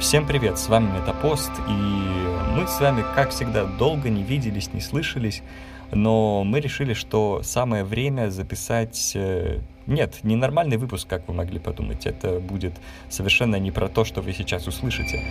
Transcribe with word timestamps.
Всем 0.00 0.26
привет, 0.26 0.58
с 0.58 0.68
вами 0.68 0.98
Метапост, 0.98 1.50
и 1.68 1.72
мы 1.72 2.66
с 2.68 2.80
вами, 2.80 3.02
как 3.14 3.30
всегда, 3.30 3.64
долго 3.64 4.10
не 4.10 4.22
виделись, 4.22 4.72
не 4.74 4.80
слышались, 4.82 5.42
но 5.90 6.44
мы 6.44 6.60
решили, 6.60 6.92
что 6.92 7.40
самое 7.42 7.82
время 7.82 8.28
записать... 8.28 9.12
э, 9.14 9.60
Нет, 9.86 10.22
не 10.22 10.36
нормальный 10.36 10.76
выпуск, 10.76 11.08
как 11.08 11.26
вы 11.28 11.34
могли 11.34 11.58
подумать, 11.58 12.04
это 12.06 12.40
будет 12.40 12.74
совершенно 13.08 13.56
не 13.56 13.70
про 13.70 13.88
то, 13.88 14.04
что 14.04 14.20
вы 14.20 14.34
сейчас 14.34 14.66
услышите. 14.66 15.24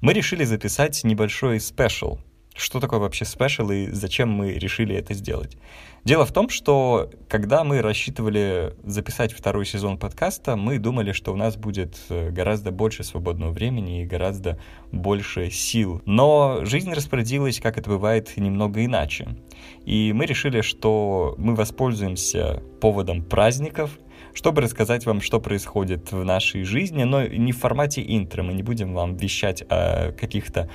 Мы 0.00 0.12
решили 0.12 0.44
записать 0.44 1.04
небольшой 1.04 1.60
special. 1.60 2.18
Что 2.56 2.80
такое 2.80 3.00
вообще 3.00 3.26
special 3.26 3.70
и 3.70 3.88
зачем 3.90 4.30
мы 4.30 4.52
решили 4.54 4.94
это 4.94 5.12
сделать? 5.12 5.58
Дело 6.04 6.24
в 6.24 6.32
том, 6.32 6.48
что 6.48 7.10
когда 7.28 7.64
мы 7.64 7.82
рассчитывали 7.82 8.74
записать 8.84 9.32
второй 9.32 9.66
сезон 9.66 9.98
подкаста, 9.98 10.56
мы 10.56 10.78
думали, 10.78 11.12
что 11.12 11.32
у 11.32 11.36
нас 11.36 11.56
будет 11.56 11.98
э, 12.08 12.30
гораздо 12.30 12.70
больше 12.70 13.04
свободного 13.04 13.50
времени 13.50 14.02
и 14.02 14.06
гораздо 14.06 14.58
больше 14.90 15.50
сил. 15.50 16.00
Но 16.06 16.60
жизнь 16.62 16.92
распорядилась, 16.92 17.60
как 17.60 17.76
это 17.76 17.90
бывает, 17.90 18.32
немного 18.36 18.84
иначе. 18.84 19.36
И 19.84 20.12
мы 20.14 20.24
решили, 20.26 20.62
что 20.62 21.34
мы 21.38 21.54
воспользуемся 21.54 22.62
поводом 22.80 23.22
праздников, 23.22 23.98
чтобы 24.32 24.62
рассказать 24.62 25.06
вам, 25.06 25.20
что 25.20 25.40
происходит 25.40 26.12
в 26.12 26.22
нашей 26.24 26.62
жизни, 26.62 27.02
но 27.04 27.26
не 27.26 27.52
в 27.52 27.58
формате 27.58 28.04
интро. 28.06 28.42
Мы 28.42 28.52
не 28.52 28.62
будем 28.62 28.94
вам 28.94 29.16
вещать 29.16 29.64
о 29.68 30.12
каких-то 30.12 30.70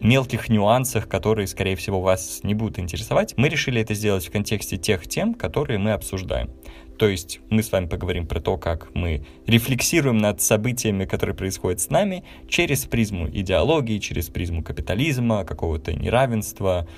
мелких 0.00 0.48
нюансах, 0.48 1.08
которые, 1.08 1.46
скорее 1.46 1.76
всего, 1.76 2.00
вас 2.00 2.40
не 2.42 2.54
будут 2.54 2.78
интересовать. 2.78 3.34
Мы 3.36 3.48
решили 3.48 3.80
это 3.80 3.94
сделать 3.94 4.26
в 4.26 4.30
контексте 4.30 4.76
тех 4.76 5.06
тем, 5.06 5.34
которые 5.34 5.78
мы 5.78 5.92
обсуждаем. 5.92 6.50
То 6.98 7.06
есть 7.06 7.40
мы 7.48 7.62
с 7.62 7.70
вами 7.70 7.86
поговорим 7.86 8.26
про 8.26 8.40
то, 8.40 8.56
как 8.58 8.94
мы 8.94 9.24
рефлексируем 9.46 10.18
над 10.18 10.40
событиями, 10.40 11.04
которые 11.04 11.36
происходят 11.36 11.80
с 11.80 11.90
нами, 11.90 12.24
через 12.48 12.86
призму 12.86 13.28
идеологии, 13.28 13.98
через 13.98 14.28
призму 14.28 14.64
капитализма, 14.64 15.44
какого-то 15.44 15.94
неравенства. 15.94 16.88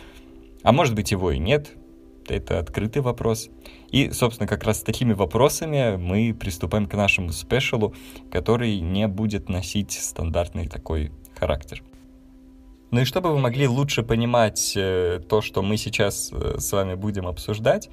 А 0.62 0.72
может 0.72 0.94
быть 0.94 1.10
его 1.10 1.30
и 1.32 1.38
нет, 1.38 1.72
это 2.28 2.58
открытый 2.58 3.02
вопрос. 3.02 3.50
И, 3.90 4.10
собственно, 4.10 4.46
как 4.46 4.64
раз 4.64 4.80
с 4.80 4.82
такими 4.82 5.12
вопросами 5.12 5.96
мы 5.96 6.32
приступаем 6.32 6.86
к 6.86 6.94
нашему 6.94 7.32
спешалу, 7.32 7.94
который 8.30 8.80
не 8.80 9.06
будет 9.06 9.50
носить 9.50 9.92
стандартный 9.92 10.66
такой 10.66 11.10
характер. 11.36 11.82
Ну 12.90 13.00
и 13.00 13.04
чтобы 13.04 13.30
вы 13.32 13.38
могли 13.38 13.68
лучше 13.68 14.02
понимать 14.02 14.72
э, 14.76 15.20
то, 15.28 15.40
что 15.40 15.62
мы 15.62 15.76
сейчас 15.76 16.30
э, 16.32 16.56
с 16.58 16.72
вами 16.72 16.94
будем 16.94 17.28
обсуждать, 17.28 17.88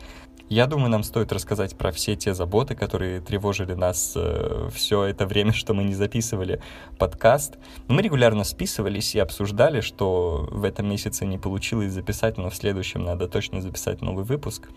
я 0.50 0.66
думаю, 0.66 0.90
нам 0.90 1.04
стоит 1.04 1.34
рассказать 1.34 1.78
про 1.78 1.92
все 1.92 2.16
те 2.16 2.34
заботы, 2.34 2.74
которые 2.74 3.20
тревожили 3.20 3.74
нас 3.74 4.14
э, 4.16 4.70
все 4.74 5.04
это 5.04 5.28
время, 5.28 5.52
что 5.52 5.74
мы 5.74 5.84
не 5.84 5.94
записывали 5.94 6.62
подкаст. 6.98 7.58
Мы 7.90 8.02
регулярно 8.02 8.46
списывались 8.46 9.14
и 9.14 9.20
обсуждали, 9.20 9.82
что 9.82 10.48
в 10.50 10.64
этом 10.64 10.90
месяце 10.90 11.26
не 11.26 11.38
получилось 11.38 11.92
записать, 11.92 12.38
но 12.38 12.50
в 12.50 12.56
следующем 12.56 13.04
надо 13.04 13.28
точно 13.28 13.62
записать 13.62 14.02
новый 14.02 14.24
выпуск. 14.24 14.70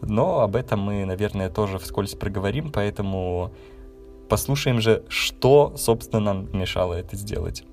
Но 0.00 0.40
об 0.40 0.54
этом 0.54 0.80
мы, 0.80 1.04
наверное, 1.04 1.50
тоже 1.50 1.78
вскользь 1.78 2.14
проговорим, 2.14 2.70
поэтому 2.70 3.52
послушаем 4.28 4.80
же, 4.80 5.02
что, 5.08 5.74
собственно, 5.76 6.20
нам 6.20 6.56
мешало 6.56 6.94
это 6.94 7.16
сделать. 7.16 7.64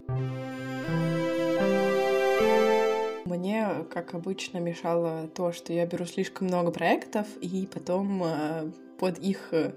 Мне, 3.30 3.86
как 3.92 4.16
обычно, 4.16 4.58
мешало 4.58 5.30
то, 5.36 5.52
что 5.52 5.72
я 5.72 5.86
беру 5.86 6.06
слишком 6.06 6.48
много 6.48 6.72
проектов, 6.72 7.28
и 7.42 7.68
потом 7.72 8.24
э, 8.24 8.72
под 8.98 9.20
их 9.20 9.50
э, 9.52 9.74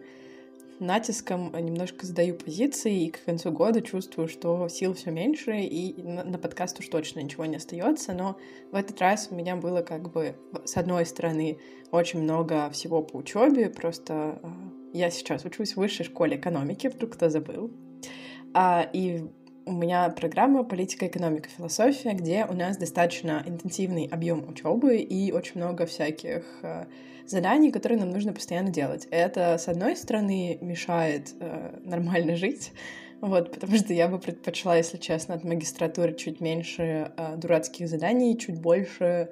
натиском 0.80 1.54
немножко 1.54 2.06
задаю 2.06 2.34
позиции, 2.34 3.04
и 3.04 3.10
к 3.10 3.22
концу 3.22 3.52
года 3.52 3.82
чувствую, 3.82 4.28
что 4.28 4.68
сил 4.68 4.94
все 4.94 5.10
меньше, 5.10 5.60
и 5.60 6.02
на, 6.02 6.24
на 6.24 6.38
подкаст 6.38 6.80
уж 6.80 6.88
точно 6.88 7.20
ничего 7.20 7.44
не 7.44 7.56
остается. 7.56 8.14
Но 8.14 8.38
в 8.70 8.74
этот 8.74 8.98
раз 9.02 9.28
у 9.30 9.34
меня 9.34 9.54
было 9.54 9.82
как 9.82 10.10
бы, 10.10 10.34
с 10.64 10.78
одной 10.78 11.04
стороны, 11.04 11.58
очень 11.90 12.22
много 12.22 12.70
всего 12.70 13.02
по 13.02 13.18
учебе, 13.18 13.68
просто 13.68 14.40
э, 14.42 14.48
я 14.94 15.10
сейчас 15.10 15.44
учусь 15.44 15.74
в 15.74 15.76
высшей 15.76 16.06
школе 16.06 16.38
экономики, 16.38 16.86
вдруг 16.86 17.12
кто 17.12 17.28
забыл. 17.28 17.70
А, 18.54 18.88
и 18.94 19.26
у 19.64 19.72
меня 19.72 20.08
программа 20.10 20.64
политика, 20.64 21.06
экономика, 21.06 21.48
философия, 21.48 22.12
где 22.12 22.46
у 22.48 22.54
нас 22.54 22.76
достаточно 22.76 23.42
интенсивный 23.46 24.06
объем 24.06 24.48
учебы 24.48 24.96
и 24.96 25.32
очень 25.32 25.60
много 25.60 25.86
всяких 25.86 26.44
э, 26.62 26.86
заданий, 27.26 27.70
которые 27.70 27.98
нам 27.98 28.10
нужно 28.10 28.32
постоянно 28.32 28.70
делать. 28.70 29.06
Это, 29.10 29.58
с 29.58 29.68
одной 29.68 29.96
стороны, 29.96 30.58
мешает 30.60 31.34
э, 31.40 31.78
нормально 31.84 32.36
жить, 32.36 32.72
вот, 33.20 33.52
потому 33.52 33.76
что 33.76 33.92
я 33.92 34.08
бы 34.08 34.18
предпочла, 34.18 34.76
если 34.76 34.98
честно, 34.98 35.34
от 35.34 35.44
магистратуры 35.44 36.14
чуть 36.14 36.40
меньше 36.40 37.12
э, 37.16 37.36
дурацких 37.36 37.88
заданий, 37.88 38.38
чуть 38.38 38.60
больше 38.60 39.30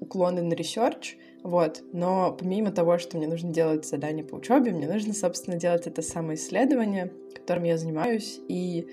уклоны 0.00 0.40
на 0.40 0.54
research, 0.54 1.18
вот. 1.42 1.82
Но 1.92 2.36
помимо 2.38 2.70
того, 2.70 2.98
что 2.98 3.16
мне 3.16 3.28
нужно 3.28 3.52
делать 3.52 3.86
задания 3.86 4.24
по 4.24 4.36
учебе, 4.36 4.72
мне 4.72 4.88
нужно, 4.88 5.14
собственно, 5.14 5.56
делать 5.56 5.86
это 5.86 6.02
самоисследование, 6.02 7.12
которым 7.34 7.64
я 7.64 7.76
занимаюсь, 7.78 8.40
и 8.48 8.88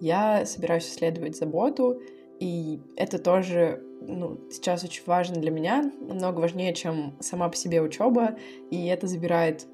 я 0.00 0.44
собираюсь 0.46 0.86
исследовать 0.86 1.36
заботу, 1.36 2.00
и 2.40 2.80
это 2.96 3.18
тоже 3.18 3.82
ну, 4.06 4.38
сейчас 4.50 4.84
очень 4.84 5.02
важно 5.06 5.36
для 5.36 5.50
меня, 5.50 5.90
намного 6.00 6.40
важнее, 6.40 6.74
чем 6.74 7.16
сама 7.20 7.48
по 7.48 7.56
себе 7.56 7.80
учеба, 7.80 8.36
и 8.70 8.86
это 8.86 9.06
забирает 9.06 9.66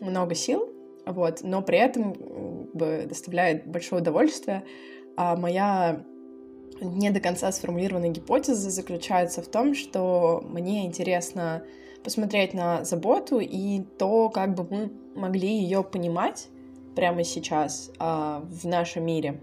много 0.00 0.34
сил, 0.34 0.68
вот, 1.06 1.40
но 1.42 1.62
при 1.62 1.78
этом 1.78 2.68
доставляет 2.74 3.66
большое 3.66 4.02
удовольствие. 4.02 4.64
А 5.16 5.36
моя 5.36 6.04
не 6.82 7.10
до 7.10 7.20
конца 7.20 7.50
сформулированная 7.52 8.10
гипотеза 8.10 8.70
заключается 8.70 9.42
в 9.42 9.46
том, 9.46 9.74
что 9.74 10.44
мне 10.48 10.84
интересно 10.86 11.62
посмотреть 12.04 12.52
на 12.52 12.84
заботу 12.84 13.38
и 13.38 13.82
то, 13.98 14.28
как 14.28 14.54
бы 14.54 14.66
мы 14.68 14.92
могли 15.14 15.48
ее 15.48 15.84
понимать 15.84 16.48
прямо 16.94 17.24
сейчас 17.24 17.90
а, 17.98 18.40
в 18.40 18.66
нашем 18.66 19.06
мире 19.06 19.40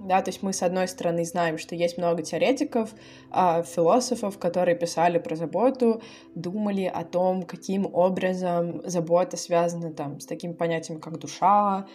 да, 0.00 0.22
то 0.22 0.30
есть 0.30 0.42
мы, 0.42 0.52
с 0.52 0.62
одной 0.62 0.88
стороны, 0.88 1.24
знаем, 1.24 1.58
что 1.58 1.74
есть 1.74 1.98
много 1.98 2.22
теоретиков, 2.22 2.94
э, 3.32 3.62
философов, 3.62 4.38
которые 4.38 4.74
писали 4.74 5.18
про 5.18 5.36
заботу, 5.36 6.02
думали 6.34 6.84
о 6.84 7.04
том, 7.04 7.42
каким 7.42 7.86
образом 7.92 8.80
забота 8.84 9.36
связана 9.36 9.92
там 9.92 10.20
с 10.20 10.26
таким 10.26 10.54
понятием, 10.54 11.00
как 11.00 11.18
душа, 11.18 11.86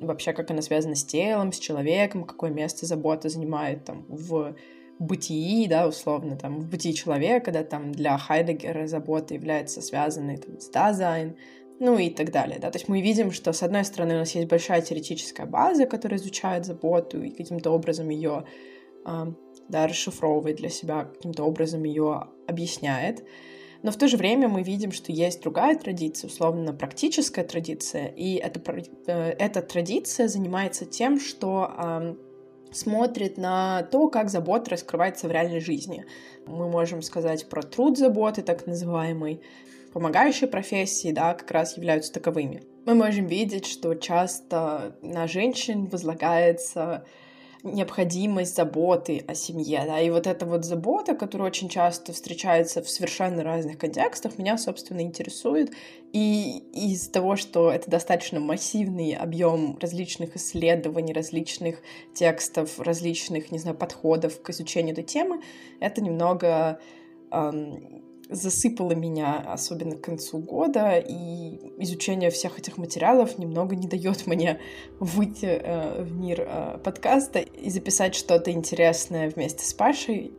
вообще 0.00 0.32
как 0.32 0.50
она 0.50 0.62
связана 0.62 0.96
с 0.96 1.04
телом, 1.04 1.52
с 1.52 1.58
человеком, 1.58 2.24
какое 2.24 2.50
место 2.50 2.86
забота 2.86 3.28
занимает 3.28 3.84
там 3.84 4.04
в 4.08 4.54
бытии, 4.98 5.66
да, 5.68 5.88
условно, 5.88 6.36
там, 6.36 6.60
в 6.60 6.68
бытии 6.68 6.94
человека, 6.94 7.50
да, 7.50 7.64
там, 7.64 7.92
для 7.92 8.16
Хайдегера 8.16 8.86
забота 8.86 9.34
является 9.34 9.82
связанной 9.82 10.36
там, 10.38 10.60
с 10.60 10.68
Dasein, 10.68 11.36
ну 11.80 11.98
и 11.98 12.10
так 12.10 12.30
далее. 12.30 12.58
Да? 12.58 12.70
То 12.70 12.78
есть 12.78 12.88
мы 12.88 13.00
видим, 13.00 13.32
что 13.32 13.52
с 13.52 13.62
одной 13.62 13.84
стороны 13.84 14.14
у 14.14 14.18
нас 14.18 14.34
есть 14.34 14.48
большая 14.48 14.80
теоретическая 14.80 15.46
база, 15.46 15.86
которая 15.86 16.18
изучает 16.18 16.64
заботу 16.64 17.22
и 17.22 17.30
каким-то 17.30 17.70
образом 17.70 18.08
ее 18.08 18.44
да, 19.04 19.86
расшифровывает 19.86 20.56
для 20.56 20.70
себя, 20.70 21.04
каким-то 21.04 21.44
образом 21.44 21.84
ее 21.84 22.28
объясняет. 22.46 23.24
Но 23.82 23.90
в 23.90 23.96
то 23.96 24.08
же 24.08 24.16
время 24.16 24.48
мы 24.48 24.62
видим, 24.62 24.92
что 24.92 25.12
есть 25.12 25.42
другая 25.42 25.76
традиция, 25.76 26.28
условно 26.28 26.72
практическая 26.72 27.44
традиция, 27.44 28.06
и 28.06 28.36
эта, 28.36 28.60
э, 29.06 29.34
эта 29.38 29.60
традиция 29.60 30.26
занимается 30.26 30.86
тем, 30.86 31.20
что 31.20 32.16
смотрит 32.72 33.36
на 33.38 33.82
то, 33.84 34.08
как 34.08 34.30
забота 34.30 34.70
раскрывается 34.70 35.28
в 35.28 35.32
реальной 35.32 35.60
жизни. 35.60 36.06
Мы 36.46 36.68
можем 36.68 37.02
сказать 37.02 37.48
про 37.48 37.62
труд 37.62 37.98
заботы, 37.98 38.42
так 38.42 38.66
называемый, 38.66 39.42
помогающие 39.94 40.48
профессии, 40.48 41.12
да, 41.12 41.34
как 41.34 41.50
раз 41.52 41.76
являются 41.76 42.12
таковыми. 42.12 42.64
Мы 42.84 42.94
можем 42.94 43.26
видеть, 43.26 43.64
что 43.64 43.94
часто 43.94 44.98
на 45.02 45.28
женщин 45.28 45.86
возлагается 45.86 47.06
необходимость 47.62 48.56
заботы 48.56 49.24
о 49.26 49.34
семье, 49.34 49.84
да, 49.86 50.00
и 50.00 50.10
вот 50.10 50.26
эта 50.26 50.44
вот 50.44 50.64
забота, 50.64 51.14
которая 51.14 51.48
очень 51.48 51.68
часто 51.68 52.12
встречается 52.12 52.82
в 52.82 52.90
совершенно 52.90 53.42
разных 53.42 53.78
контекстах, 53.78 54.36
меня, 54.36 54.58
собственно, 54.58 55.00
интересует, 55.00 55.72
и 56.12 56.58
из-за 56.74 57.10
того, 57.12 57.36
что 57.36 57.70
это 57.70 57.88
достаточно 57.88 58.40
массивный 58.40 59.14
объем 59.14 59.78
различных 59.80 60.36
исследований, 60.36 61.14
различных 61.14 61.78
текстов, 62.14 62.80
различных, 62.80 63.50
не 63.50 63.58
знаю, 63.58 63.76
подходов 63.76 64.42
к 64.42 64.50
изучению 64.50 64.92
этой 64.92 65.04
темы, 65.04 65.40
это 65.80 66.02
немного 66.02 66.80
эм, 67.30 68.04
засыпало 68.34 68.92
меня, 68.92 69.38
особенно 69.46 69.96
к 69.96 70.00
концу 70.00 70.38
года, 70.38 70.98
и 70.98 71.72
изучение 71.78 72.30
всех 72.30 72.58
этих 72.58 72.78
материалов 72.78 73.38
немного 73.38 73.76
не 73.76 73.86
дает 73.86 74.26
мне 74.26 74.60
выйти 74.98 75.46
э, 75.46 76.02
в 76.02 76.12
мир 76.12 76.46
э, 76.46 76.78
подкаста 76.82 77.40
и 77.40 77.70
записать 77.70 78.14
что-то 78.14 78.50
интересное 78.50 79.30
вместе 79.30 79.64
с 79.64 79.72
Пашей. 79.72 80.32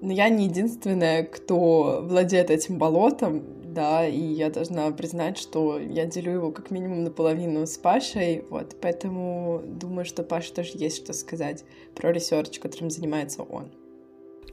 Но 0.00 0.12
я 0.12 0.28
не 0.28 0.46
единственная, 0.46 1.22
кто 1.22 2.00
владеет 2.02 2.50
этим 2.50 2.76
болотом, 2.78 3.44
да, 3.72 4.06
и 4.06 4.20
я 4.20 4.50
должна 4.50 4.90
признать, 4.90 5.38
что 5.38 5.78
я 5.78 6.06
делю 6.06 6.32
его 6.32 6.50
как 6.50 6.70
минимум 6.70 7.04
наполовину 7.04 7.66
с 7.66 7.78
Пашей, 7.78 8.44
вот, 8.50 8.76
поэтому 8.80 9.62
думаю, 9.64 10.04
что 10.04 10.24
Паша 10.24 10.52
тоже 10.54 10.72
есть 10.74 10.96
что 10.96 11.12
сказать 11.12 11.64
про 11.94 12.12
research, 12.12 12.58
которым 12.58 12.90
занимается 12.90 13.42
он. 13.42 13.70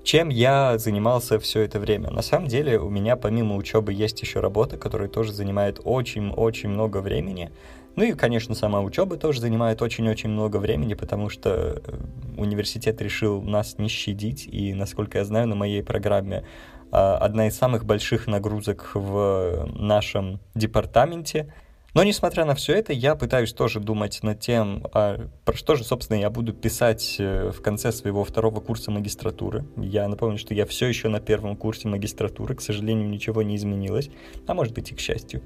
Чем 0.04 0.30
я 0.30 0.78
занимался 0.78 1.40
все 1.40 1.62
это 1.62 1.80
время? 1.80 2.10
На 2.10 2.22
самом 2.22 2.48
деле 2.48 2.80
у 2.80 2.90
меня 2.90 3.16
помимо 3.16 3.56
учебы 3.56 3.94
есть 3.94 4.22
еще 4.22 4.40
работа, 4.40 4.78
которая 4.78 5.08
тоже 5.08 5.34
занимает 5.34 5.80
очень-очень 5.84 6.70
много 6.70 7.02
времени. 7.02 7.52
Ну 7.96 8.04
и, 8.04 8.14
конечно, 8.14 8.56
сама 8.56 8.82
учеба 8.82 9.18
тоже 9.18 9.42
занимает 9.42 9.82
очень-очень 9.82 10.30
много 10.30 10.58
времени, 10.58 10.94
потому 10.94 11.30
что 11.30 11.82
э, 11.86 11.98
университет 12.38 13.02
решил 13.02 13.42
нас 13.42 13.78
не 13.78 13.90
щадить, 13.90 14.48
и, 14.50 14.74
насколько 14.74 15.18
я 15.18 15.26
знаю, 15.26 15.48
на 15.48 15.56
моей 15.56 15.84
программе 15.84 16.46
а, 16.92 17.18
одна 17.18 17.48
из 17.48 17.58
самых 17.58 17.86
больших 17.86 18.26
нагрузок 18.28 18.92
в 18.94 19.70
нашем 19.76 20.40
департаменте— 20.56 21.54
но, 21.94 22.04
несмотря 22.04 22.46
на 22.46 22.56
все 22.56 22.74
это, 22.74 22.94
я 22.94 23.16
пытаюсь 23.16 23.54
тоже 23.54 23.80
думать 23.80 24.20
над 24.22 24.40
тем, 24.40 24.86
а 24.94 25.28
про 25.46 25.56
что 25.56 25.76
же, 25.76 25.84
собственно, 25.84 26.18
я 26.18 26.30
буду 26.30 26.54
писать 26.54 27.16
э, 27.20 27.52
в 27.52 27.62
конце 27.62 27.92
своего 27.92 28.24
второго 28.24 28.60
курса 28.60 28.92
магистратуры. 28.92 29.66
Я 29.78 30.08
напомню, 30.08 30.38
что 30.38 30.54
я 30.54 30.66
все 30.66 30.88
еще 30.88 31.10
на 31.10 31.20
первом 31.20 31.56
курсе 31.56 31.88
магистратуры, 31.88 32.56
к 32.56 32.62
сожалению, 32.62 33.10
ничего 33.10 33.42
не 33.42 33.56
изменилось, 33.56 34.10
а 34.46 34.54
может 34.54 34.74
быть 34.74 34.92
и 34.92 34.96
к 34.96 35.00
счастью. 35.00 35.42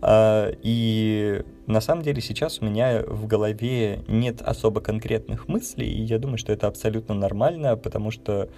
А, 0.00 0.50
и 0.62 1.42
на 1.66 1.80
самом 1.80 2.02
деле 2.02 2.20
сейчас 2.20 2.60
у 2.60 2.64
меня 2.64 3.02
в 3.06 3.26
голове 3.26 4.04
нет 4.08 4.42
особо 4.42 4.80
конкретных 4.80 5.48
мыслей, 5.48 5.88
и 5.88 6.02
я 6.02 6.18
думаю, 6.18 6.38
что 6.38 6.52
это 6.52 6.66
абсолютно 6.66 7.14
нормально, 7.14 7.76
потому 7.76 8.10
что 8.10 8.48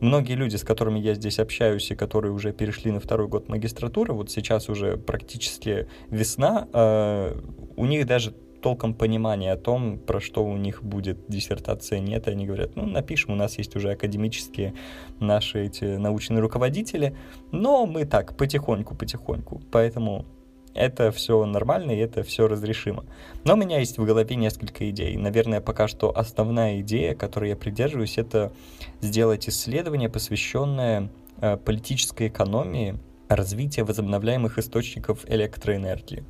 многие 0.00 0.34
люди, 0.34 0.56
с 0.56 0.64
которыми 0.64 0.98
я 0.98 1.14
здесь 1.14 1.38
общаюсь 1.38 1.90
и 1.90 1.94
которые 1.94 2.32
уже 2.32 2.52
перешли 2.52 2.90
на 2.90 3.00
второй 3.00 3.28
год 3.28 3.48
магистратуры, 3.48 4.12
вот 4.12 4.30
сейчас 4.30 4.68
уже 4.68 4.96
практически 4.96 5.88
весна, 6.10 6.68
э, 6.72 7.40
у 7.76 7.86
них 7.86 8.06
даже 8.06 8.34
толком 8.60 8.94
понимания 8.94 9.52
о 9.52 9.56
том, 9.56 9.98
про 9.98 10.20
что 10.20 10.44
у 10.44 10.56
них 10.56 10.82
будет 10.82 11.18
диссертация, 11.28 12.00
нет. 12.00 12.28
Они 12.28 12.46
говорят, 12.46 12.76
ну, 12.76 12.86
напишем, 12.86 13.32
у 13.32 13.36
нас 13.36 13.58
есть 13.58 13.76
уже 13.76 13.92
академические 13.92 14.74
наши 15.20 15.66
эти 15.66 15.84
научные 15.84 16.40
руководители, 16.40 17.16
но 17.52 17.86
мы 17.86 18.04
так, 18.04 18.36
потихоньку-потихоньку. 18.36 19.62
Поэтому 19.70 20.26
это 20.74 21.10
все 21.10 21.44
нормально 21.44 21.92
и 21.92 21.98
это 21.98 22.22
все 22.22 22.48
разрешимо. 22.48 23.04
Но 23.44 23.54
у 23.54 23.56
меня 23.56 23.78
есть 23.78 23.98
в 23.98 24.04
голове 24.04 24.36
несколько 24.36 24.88
идей. 24.90 25.16
Наверное, 25.16 25.60
пока 25.60 25.88
что 25.88 26.16
основная 26.16 26.80
идея, 26.80 27.14
которой 27.14 27.50
я 27.50 27.56
придерживаюсь, 27.56 28.18
это 28.18 28.52
сделать 29.00 29.48
исследование, 29.48 30.08
посвященное 30.08 31.10
э, 31.40 31.56
политической 31.56 32.28
экономии 32.28 32.98
развития 33.28 33.84
возобновляемых 33.84 34.58
источников 34.58 35.28
электроэнергии. 35.28 36.24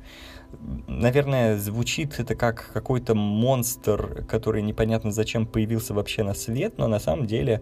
Наверное, 0.87 1.57
звучит 1.57 2.19
это 2.19 2.35
как 2.35 2.71
какой-то 2.73 3.13
монстр, 3.13 4.25
который 4.27 4.61
непонятно 4.61 5.11
зачем 5.11 5.45
появился 5.45 5.93
вообще 5.93 6.23
на 6.23 6.33
свет, 6.33 6.77
но 6.77 6.87
на 6.87 6.99
самом 6.99 7.27
деле 7.27 7.61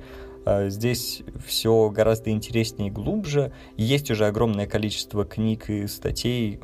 здесь 0.67 1.23
все 1.45 1.89
гораздо 1.89 2.29
интереснее 2.29 2.89
и 2.89 2.91
глубже. 2.91 3.51
Есть 3.75 4.11
уже 4.11 4.25
огромное 4.25 4.67
количество 4.67 5.25
книг 5.25 5.69
и 5.69 5.87
статей, 5.87 6.59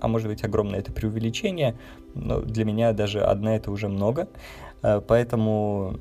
а 0.00 0.08
может 0.08 0.28
быть 0.28 0.44
огромное 0.44 0.80
это 0.80 0.92
преувеличение, 0.92 1.78
но 2.14 2.40
для 2.40 2.64
меня 2.64 2.92
даже 2.92 3.22
одна 3.22 3.56
это 3.56 3.70
уже 3.70 3.88
много. 3.88 4.28
А, 4.82 5.00
поэтому 5.00 5.98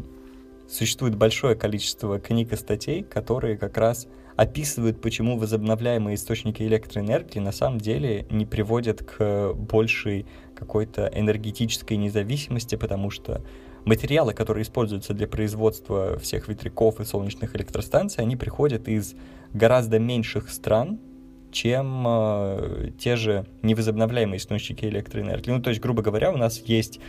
существует 0.69 1.15
большое 1.15 1.55
количество 1.55 2.19
книг 2.19 2.53
и 2.53 2.55
статей, 2.55 3.03
которые 3.03 3.57
как 3.57 3.77
раз 3.77 4.07
описывают, 4.35 5.01
почему 5.01 5.37
возобновляемые 5.37 6.15
источники 6.15 6.63
электроэнергии 6.63 7.39
на 7.39 7.51
самом 7.51 7.79
деле 7.79 8.25
не 8.29 8.45
приводят 8.45 9.01
к 9.03 9.53
большей 9.53 10.25
какой-то 10.55 11.11
энергетической 11.13 11.95
независимости, 11.95 12.75
потому 12.75 13.11
что 13.11 13.41
материалы, 13.85 14.33
которые 14.33 14.63
используются 14.63 15.13
для 15.13 15.27
производства 15.27 16.17
всех 16.19 16.47
ветряков 16.47 16.99
и 16.99 17.05
солнечных 17.05 17.55
электростанций, 17.55 18.23
они 18.23 18.35
приходят 18.35 18.87
из 18.87 19.15
гораздо 19.53 19.99
меньших 19.99 20.49
стран, 20.49 20.99
чем 21.51 22.03
э, 22.05 22.91
те 22.99 23.15
же 23.15 23.45
невозобновляемые 23.61 24.37
источники 24.37 24.85
электроэнергии. 24.85 25.51
Ну, 25.51 25.61
то 25.61 25.69
есть, 25.69 25.81
грубо 25.81 26.01
говоря, 26.01 26.31
у 26.31 26.37
нас 26.37 26.59
есть 26.65 26.99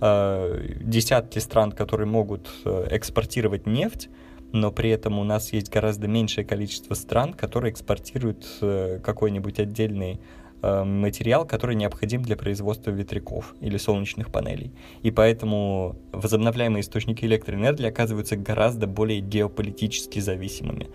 э, 0.00 0.74
десятки 0.80 1.38
стран, 1.38 1.70
которые 1.70 2.08
могут 2.08 2.50
э, 2.64 2.88
экспортировать 2.90 3.66
нефть, 3.66 4.08
но 4.52 4.70
при 4.70 4.90
этом 4.90 5.18
у 5.18 5.24
нас 5.24 5.52
есть 5.52 5.70
гораздо 5.70 6.08
меньшее 6.08 6.44
количество 6.44 6.94
стран, 6.94 7.32
которые 7.32 7.72
экспортируют 7.72 8.46
э, 8.60 8.98
какой-нибудь 9.02 9.58
отдельный 9.58 10.20
Э, 10.62 10.84
материал, 10.84 11.44
который 11.44 11.74
необходим 11.74 12.22
для 12.22 12.36
производства 12.36 12.92
ветряков 12.92 13.54
или 13.60 13.76
солнечных 13.78 14.30
панелей. 14.30 14.72
И 15.02 15.10
поэтому 15.10 15.96
возобновляемые 16.12 16.82
источники 16.82 17.24
электроэнергии 17.24 17.86
оказываются 17.86 18.36
гораздо 18.36 18.86
более 18.86 19.20
геополитически 19.20 20.20
зависимыми. 20.20 20.88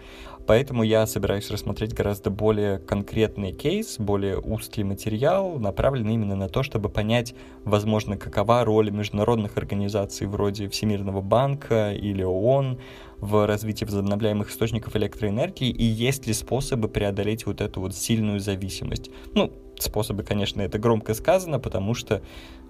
Поэтому 0.47 0.83
я 0.83 1.05
собираюсь 1.05 1.51
рассмотреть 1.51 1.93
гораздо 1.93 2.29
более 2.29 2.79
конкретный 2.79 3.51
кейс, 3.51 3.97
более 3.99 4.39
узкий 4.39 4.85
материал, 4.85 5.59
направленный 5.59 6.13
именно 6.13 6.37
на 6.37 6.47
то, 6.47 6.63
чтобы 6.63 6.87
понять, 6.87 7.35
возможно, 7.65 8.15
какова 8.15 8.63
роль 8.63 8.89
международных 8.89 9.57
организаций 9.57 10.27
вроде 10.27 10.69
Всемирного 10.69 11.19
банка 11.19 11.91
или 11.91 12.23
ООН 12.23 12.79
в 13.19 13.45
развитии 13.47 13.85
возобновляемых 13.85 14.49
источников 14.49 14.95
электроэнергии 14.95 15.69
и 15.69 15.83
есть 15.83 16.27
ли 16.27 16.33
способы 16.33 16.87
преодолеть 16.87 17.45
вот 17.45 17.61
эту 17.61 17.81
вот 17.81 17.95
сильную 17.95 18.39
зависимость. 18.39 19.09
Ну, 19.33 19.51
способы, 19.79 20.23
конечно, 20.23 20.61
это 20.61 20.77
громко 20.77 21.13
сказано, 21.13 21.59
потому 21.59 21.93
что 21.93 22.21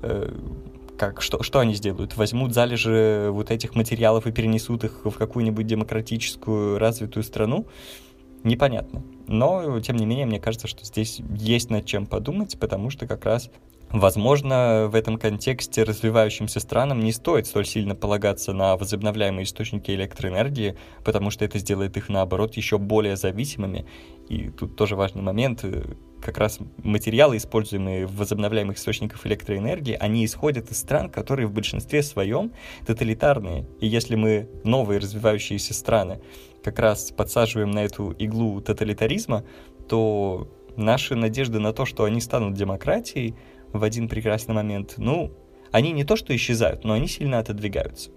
э, 0.01 0.33
как, 0.97 1.21
что, 1.21 1.43
что 1.43 1.59
они 1.59 1.73
сделают? 1.75 2.17
Возьмут 2.17 2.53
залежи 2.53 3.29
вот 3.31 3.51
этих 3.51 3.75
материалов 3.75 4.25
и 4.25 4.31
перенесут 4.31 4.83
их 4.83 5.01
в 5.03 5.11
какую-нибудь 5.11 5.67
демократическую 5.67 6.79
развитую 6.79 7.23
страну? 7.23 7.67
Непонятно. 8.43 9.03
Но, 9.27 9.79
тем 9.81 9.97
не 9.97 10.05
менее, 10.05 10.25
мне 10.25 10.39
кажется, 10.39 10.67
что 10.67 10.85
здесь 10.85 11.19
есть 11.37 11.69
над 11.69 11.85
чем 11.85 12.05
подумать, 12.05 12.57
потому 12.59 12.89
что 12.89 13.05
как 13.05 13.25
раз 13.25 13.49
Возможно, 13.91 14.87
в 14.91 14.95
этом 14.95 15.17
контексте 15.17 15.83
развивающимся 15.83 16.59
странам 16.59 16.99
не 16.99 17.13
стоит 17.13 17.47
столь 17.47 17.65
сильно 17.65 17.95
полагаться 17.95 18.51
на 18.51 18.75
возобновляемые 18.75 19.45
источники 19.45 19.91
электроэнергии, 19.91 20.75
потому 21.05 21.29
что 21.31 21.45
это 21.45 21.57
сделает 21.59 21.95
их, 21.95 22.09
наоборот, 22.09 22.55
еще 22.55 22.77
более 22.77 23.15
зависимыми. 23.15 23.85
И 24.27 24.49
тут 24.49 24.75
тоже 24.75 24.97
важный 24.97 25.21
момент, 25.21 25.63
как 26.21 26.37
раз 26.37 26.59
материалы, 26.83 27.37
используемые 27.37 28.07
в 28.07 28.17
возобновляемых 28.17 28.77
источниках 28.77 29.25
электроэнергии, 29.25 29.95
они 29.97 30.25
исходят 30.25 30.69
из 30.69 30.79
стран, 30.79 31.09
которые 31.09 31.47
в 31.47 31.53
большинстве 31.53 32.03
своем 32.03 32.51
тоталитарные. 32.85 33.65
И 33.79 33.87
если 33.87 34.15
мы, 34.15 34.49
новые 34.65 34.99
развивающиеся 34.99 35.73
страны, 35.73 36.19
как 36.61 36.79
раз 36.79 37.11
подсаживаем 37.11 37.71
на 37.71 37.85
эту 37.85 38.11
иглу 38.11 38.59
тоталитаризма, 38.59 39.45
то 39.87 40.49
наши 40.75 41.15
надежды 41.15 41.59
на 41.59 41.71
то, 41.71 41.85
что 41.85 42.03
они 42.03 42.19
станут 42.19 42.53
демократией, 42.53 43.35
в 43.73 43.83
один 43.83 44.07
прекрасный 44.07 44.55
момент, 44.55 44.95
ну, 44.97 45.31
они 45.71 45.91
не 45.91 46.03
то 46.03 46.15
что 46.15 46.35
исчезают, 46.35 46.83
но 46.83 46.93
они 46.93 47.07
сильно 47.07 47.39
отодвигаются. 47.39 48.11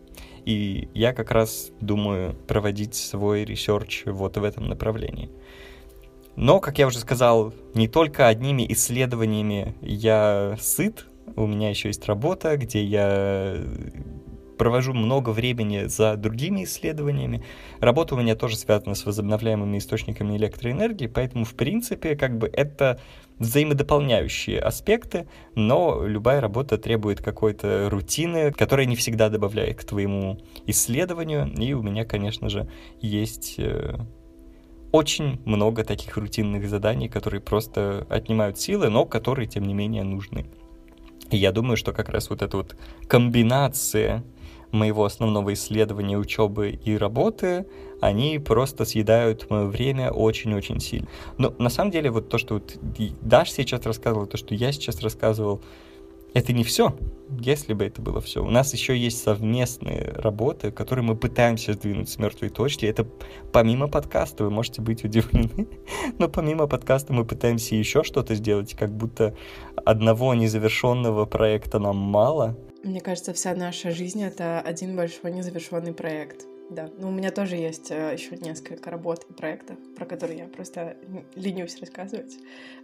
И 0.44 0.88
я 0.94 1.12
как 1.12 1.30
раз 1.30 1.70
думаю 1.80 2.34
проводить 2.46 2.94
свой 2.94 3.44
research 3.44 4.04
вот 4.06 4.36
в 4.36 4.44
этом 4.44 4.68
направлении. 4.68 5.30
Но, 6.36 6.60
как 6.60 6.78
я 6.78 6.86
уже 6.86 6.98
сказал, 6.98 7.52
не 7.74 7.88
только 7.88 8.28
одними 8.28 8.64
исследованиями 8.72 9.74
я 9.82 10.56
сыт, 10.60 11.06
у 11.36 11.46
меня 11.46 11.70
еще 11.70 11.88
есть 11.88 12.06
работа, 12.06 12.56
где 12.56 12.82
я 12.82 13.56
провожу 14.60 14.92
много 14.92 15.30
времени 15.30 15.86
за 15.86 16.16
другими 16.16 16.64
исследованиями. 16.64 17.42
Работа 17.80 18.14
у 18.14 18.18
меня 18.18 18.36
тоже 18.36 18.58
связана 18.58 18.94
с 18.94 19.06
возобновляемыми 19.06 19.78
источниками 19.78 20.36
электроэнергии, 20.36 21.06
поэтому, 21.06 21.46
в 21.46 21.54
принципе, 21.54 22.14
как 22.14 22.36
бы 22.36 22.46
это 22.46 23.00
взаимодополняющие 23.38 24.60
аспекты, 24.60 25.26
но 25.54 26.04
любая 26.06 26.42
работа 26.42 26.76
требует 26.76 27.22
какой-то 27.22 27.88
рутины, 27.88 28.52
которая 28.52 28.84
не 28.84 28.96
всегда 28.96 29.30
добавляет 29.30 29.80
к 29.80 29.84
твоему 29.84 30.38
исследованию, 30.66 31.50
и 31.56 31.72
у 31.72 31.80
меня, 31.82 32.04
конечно 32.04 32.50
же, 32.50 32.68
есть 33.00 33.54
э, 33.56 33.96
очень 34.92 35.40
много 35.46 35.84
таких 35.84 36.18
рутинных 36.18 36.68
заданий, 36.68 37.08
которые 37.08 37.40
просто 37.40 38.06
отнимают 38.10 38.58
силы, 38.58 38.90
но 38.90 39.06
которые, 39.06 39.48
тем 39.48 39.64
не 39.64 39.72
менее, 39.72 40.02
нужны. 40.02 40.44
И 41.30 41.38
я 41.38 41.50
думаю, 41.50 41.78
что 41.78 41.94
как 41.94 42.10
раз 42.10 42.28
вот 42.28 42.42
эта 42.42 42.58
вот 42.58 42.76
комбинация 43.08 44.22
моего 44.72 45.04
основного 45.04 45.52
исследования, 45.52 46.18
учебы 46.18 46.70
и 46.70 46.96
работы, 46.96 47.66
они 48.00 48.38
просто 48.38 48.84
съедают 48.84 49.50
мое 49.50 49.66
время 49.66 50.10
очень-очень 50.10 50.80
сильно. 50.80 51.08
Но 51.38 51.54
на 51.58 51.68
самом 51.68 51.90
деле 51.90 52.10
вот 52.10 52.28
то, 52.28 52.38
что 52.38 52.54
вот 52.54 52.78
Даш 53.20 53.50
сейчас 53.50 53.84
рассказывал, 53.84 54.26
то, 54.26 54.36
что 54.36 54.54
я 54.54 54.72
сейчас 54.72 55.00
рассказывал, 55.00 55.62
это 56.32 56.52
не 56.52 56.62
все, 56.62 56.94
если 57.40 57.74
бы 57.74 57.84
это 57.84 58.00
было 58.00 58.20
все. 58.20 58.44
У 58.44 58.50
нас 58.50 58.72
еще 58.72 58.96
есть 58.96 59.22
совместные 59.22 60.12
работы, 60.14 60.70
которые 60.70 61.04
мы 61.04 61.16
пытаемся 61.16 61.72
сдвинуть 61.72 62.08
с 62.08 62.18
мертвой 62.18 62.50
точки. 62.50 62.86
Это 62.86 63.06
помимо 63.52 63.88
подкаста, 63.88 64.44
вы 64.44 64.50
можете 64.50 64.80
быть 64.80 65.04
удивлены, 65.04 65.66
но 66.18 66.28
помимо 66.28 66.66
подкаста 66.66 67.12
мы 67.12 67.24
пытаемся 67.24 67.74
еще 67.74 68.04
что-то 68.04 68.34
сделать, 68.36 68.74
как 68.74 68.92
будто 68.92 69.34
одного 69.84 70.34
незавершенного 70.34 71.26
проекта 71.26 71.78
нам 71.78 71.96
мало. 71.96 72.56
Мне 72.82 73.00
кажется, 73.00 73.32
вся 73.32 73.54
наша 73.54 73.90
жизнь— 73.90 74.22
это 74.24 74.60
один 74.60 74.96
большой 74.96 75.32
незавершенный 75.32 75.92
проект. 75.92 76.46
Да, 76.70 76.88
ну 76.98 77.08
у 77.08 77.10
меня 77.10 77.30
тоже 77.32 77.56
есть 77.56 77.90
э, 77.90 78.12
еще 78.12 78.36
несколько 78.36 78.90
работ 78.90 79.26
и 79.28 79.32
проектов, 79.32 79.76
про 79.96 80.06
которые 80.06 80.38
я 80.38 80.46
просто 80.46 80.96
ленюсь 81.34 81.78
рассказывать. 81.80 82.38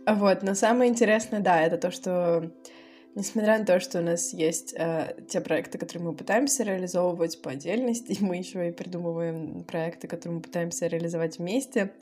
Вот, 0.04 0.42
но 0.42 0.54
самое 0.54 0.90
интересное, 0.90 1.40
да, 1.40 1.62
это 1.62 1.78
то, 1.78 1.92
что 1.92 2.50
несмотря 3.14 3.58
на 3.58 3.64
то, 3.64 3.80
что 3.80 4.00
у 4.00 4.02
нас 4.02 4.32
есть 4.34 4.74
э, 4.76 5.16
те 5.28 5.40
проекты, 5.40 5.78
которые 5.78 6.04
мы 6.04 6.14
пытаемся 6.14 6.64
реализовывать 6.64 7.40
по 7.40 7.52
отдельности, 7.52 8.12
и 8.12 8.24
мы 8.24 8.36
еще 8.36 8.68
и 8.68 8.72
придумываем 8.72 9.64
проекты, 9.64 10.08
которые 10.08 10.36
мы 10.36 10.42
пытаемся 10.42 10.88
реализовать 10.88 11.38
вместе, 11.38 11.92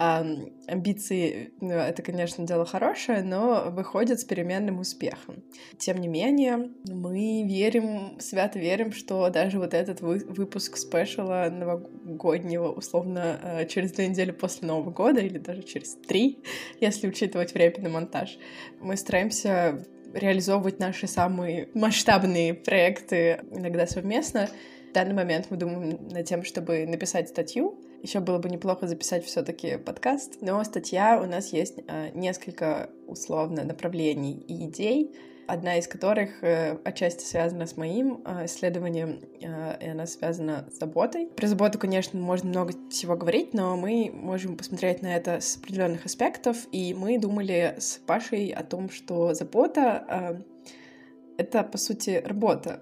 амбиции, 0.00 1.52
ну, 1.60 1.74
это, 1.74 2.02
конечно, 2.02 2.46
дело 2.46 2.64
хорошее, 2.64 3.22
но 3.22 3.66
выходят 3.70 4.18
с 4.18 4.24
переменным 4.24 4.78
успехом. 4.78 5.42
Тем 5.76 5.98
не 5.98 6.08
менее, 6.08 6.70
мы 6.88 7.42
верим, 7.42 8.18
свято 8.18 8.58
верим, 8.58 8.92
что 8.92 9.28
даже 9.28 9.58
вот 9.58 9.74
этот 9.74 10.00
вы, 10.00 10.20
выпуск 10.26 10.78
спешала 10.78 11.50
новогоднего, 11.50 12.68
условно, 12.68 13.38
э, 13.42 13.66
через 13.66 13.92
две 13.92 14.08
недели 14.08 14.30
после 14.30 14.68
Нового 14.68 14.90
года, 14.90 15.20
или 15.20 15.36
даже 15.36 15.62
через 15.62 15.96
три, 15.96 16.38
если 16.80 17.06
учитывать 17.06 17.52
время 17.52 17.80
на 17.80 17.88
монтаж, 17.90 18.38
мы 18.80 18.96
стараемся 18.96 19.84
реализовывать 20.14 20.78
наши 20.78 21.06
самые 21.08 21.68
масштабные 21.74 22.54
проекты 22.54 23.42
иногда 23.50 23.86
совместно. 23.86 24.48
В 24.90 24.94
данный 24.94 25.14
момент 25.14 25.48
мы 25.50 25.58
думаем 25.58 26.08
над 26.08 26.24
тем, 26.24 26.42
чтобы 26.42 26.86
написать 26.86 27.28
статью. 27.28 27.78
Еще 28.02 28.20
было 28.20 28.38
бы 28.38 28.48
неплохо 28.48 28.86
записать 28.86 29.24
все-таки 29.24 29.76
подкаст, 29.76 30.38
но 30.40 30.62
статья 30.64 31.20
у 31.22 31.26
нас 31.26 31.52
есть 31.52 31.80
э, 31.86 32.10
несколько 32.14 32.90
условно 33.06 33.64
направлений 33.64 34.32
и 34.32 34.66
идей 34.66 35.14
одна 35.50 35.78
из 35.78 35.88
которых 35.88 36.42
э, 36.42 36.78
отчасти 36.84 37.24
связана 37.24 37.66
с 37.66 37.76
моим 37.76 38.22
э, 38.24 38.46
исследованием, 38.46 39.20
э, 39.40 39.84
и 39.84 39.88
она 39.88 40.06
связана 40.06 40.66
с 40.70 40.78
заботой. 40.78 41.26
Про 41.26 41.46
заботу, 41.46 41.78
конечно, 41.78 42.18
можно 42.18 42.48
много 42.48 42.72
всего 42.90 43.16
говорить, 43.16 43.52
но 43.52 43.76
мы 43.76 44.10
можем 44.12 44.56
посмотреть 44.56 45.02
на 45.02 45.14
это 45.14 45.40
с 45.40 45.56
определенных 45.56 46.06
аспектов, 46.06 46.56
и 46.72 46.94
мы 46.94 47.18
думали 47.18 47.74
с 47.78 47.98
Пашей 48.06 48.50
о 48.50 48.62
том, 48.62 48.90
что 48.90 49.34
забота— 49.34 50.44
это, 51.36 51.62
по 51.62 51.78
сути, 51.78 52.22
работа. 52.24 52.80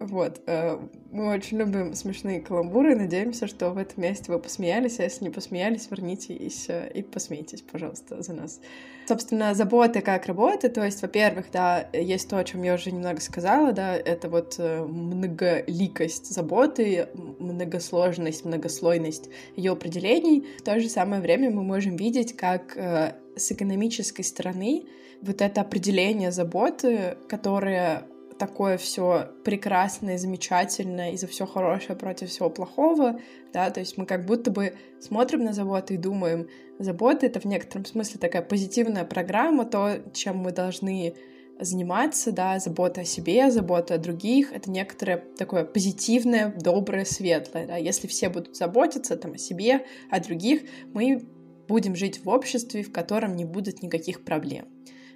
Вот. 0.00 0.40
Мы 0.46 1.34
очень 1.34 1.58
любим 1.58 1.94
смешные 1.94 2.40
каламбуры. 2.40 2.94
Надеемся, 2.94 3.46
что 3.46 3.70
в 3.70 3.78
этом 3.78 4.02
месте 4.02 4.30
вы 4.30 4.38
посмеялись. 4.38 5.00
А 5.00 5.04
если 5.04 5.24
не 5.24 5.30
посмеялись, 5.30 5.90
вернитесь 5.90 6.68
и 6.94 7.02
посмейтесь, 7.02 7.62
пожалуйста, 7.62 8.22
за 8.22 8.32
нас 8.32 8.60
собственно, 9.08 9.54
забота 9.54 10.02
как 10.02 10.26
работа, 10.26 10.68
то 10.68 10.84
есть, 10.84 11.00
во-первых, 11.00 11.46
да, 11.50 11.88
есть 11.92 12.28
то, 12.28 12.38
о 12.38 12.44
чем 12.44 12.62
я 12.62 12.74
уже 12.74 12.92
немного 12.92 13.20
сказала, 13.20 13.72
да, 13.72 13.96
это 13.96 14.28
вот 14.28 14.56
э, 14.58 14.84
многоликость 14.84 16.26
заботы, 16.26 17.08
многосложность, 17.38 18.44
многослойность 18.44 19.30
ее 19.56 19.72
определений. 19.72 20.46
В 20.58 20.62
то 20.62 20.78
же 20.78 20.88
самое 20.88 21.22
время 21.22 21.50
мы 21.50 21.62
можем 21.62 21.96
видеть, 21.96 22.36
как 22.36 22.76
э, 22.76 23.14
с 23.34 23.50
экономической 23.50 24.22
стороны 24.22 24.84
вот 25.22 25.40
это 25.40 25.62
определение 25.62 26.30
заботы, 26.30 27.16
которое 27.28 28.06
такое 28.38 28.78
все 28.78 29.28
прекрасное, 29.44 30.18
замечательное, 30.18 31.12
и 31.12 31.16
за 31.16 31.26
все 31.26 31.46
хорошее 31.46 31.98
против 31.98 32.30
всего 32.30 32.50
плохого, 32.50 33.20
да, 33.52 33.70
то 33.70 33.80
есть 33.80 33.98
мы 33.98 34.06
как 34.06 34.24
будто 34.26 34.50
бы 34.50 34.74
смотрим 35.00 35.44
на 35.44 35.52
заботу 35.52 35.94
и 35.94 35.96
думаем, 35.96 36.48
забота— 36.78 37.26
это 37.26 37.40
в 37.40 37.44
некотором 37.44 37.84
смысле 37.84 38.20
такая 38.20 38.42
позитивная 38.42 39.04
программа, 39.04 39.64
то, 39.64 39.98
чем 40.12 40.38
мы 40.38 40.52
должны 40.52 41.14
заниматься, 41.60 42.30
да, 42.30 42.58
забота 42.58 43.00
о 43.00 43.04
себе, 43.04 43.50
забота 43.50 43.94
о 43.94 43.98
других, 43.98 44.52
это 44.52 44.70
некоторое 44.70 45.24
такое 45.36 45.64
позитивное, 45.64 46.54
доброе, 46.56 47.04
светлое, 47.04 47.66
да, 47.66 47.76
если 47.76 48.06
все 48.06 48.28
будут 48.28 48.56
заботиться 48.56 49.16
там 49.16 49.32
о 49.32 49.38
себе, 49.38 49.84
о 50.10 50.20
других, 50.20 50.62
мы 50.94 51.26
будем 51.66 51.96
жить 51.96 52.24
в 52.24 52.28
обществе, 52.28 52.82
в 52.82 52.92
котором 52.92 53.36
не 53.36 53.44
будет 53.44 53.82
никаких 53.82 54.24
проблем. 54.24 54.66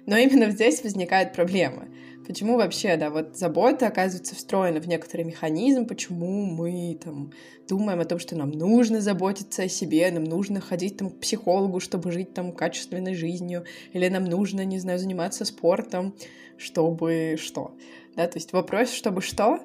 Но 0.05 0.17
именно 0.17 0.49
здесь 0.51 0.83
возникает 0.83 1.33
проблема. 1.33 1.87
Почему 2.25 2.55
вообще, 2.55 2.95
да, 2.95 3.09
вот 3.09 3.35
забота 3.37 3.87
оказывается 3.87 4.35
встроена 4.35 4.79
в 4.79 4.87
некоторый 4.87 5.23
механизм, 5.23 5.85
почему 5.85 6.45
мы 6.45 6.97
там 7.03 7.31
думаем 7.67 7.99
о 7.99 8.05
том, 8.05 8.19
что 8.19 8.37
нам 8.37 8.51
нужно 8.51 9.01
заботиться 9.01 9.63
о 9.63 9.67
себе, 9.67 10.09
нам 10.09 10.23
нужно 10.23 10.61
ходить 10.61 10.97
там 10.97 11.09
к 11.09 11.19
психологу, 11.19 11.79
чтобы 11.81 12.11
жить 12.11 12.33
там 12.33 12.53
качественной 12.53 13.13
жизнью, 13.13 13.65
или 13.91 14.07
нам 14.07 14.23
нужно, 14.23 14.63
не 14.63 14.79
знаю, 14.79 14.99
заниматься 14.99 15.43
спортом, 15.43 16.15
чтобы 16.57 17.35
что, 17.37 17.75
да, 18.15 18.27
то 18.27 18.37
есть 18.37 18.53
вопрос, 18.53 18.91
чтобы 18.91 19.21
что, 19.21 19.59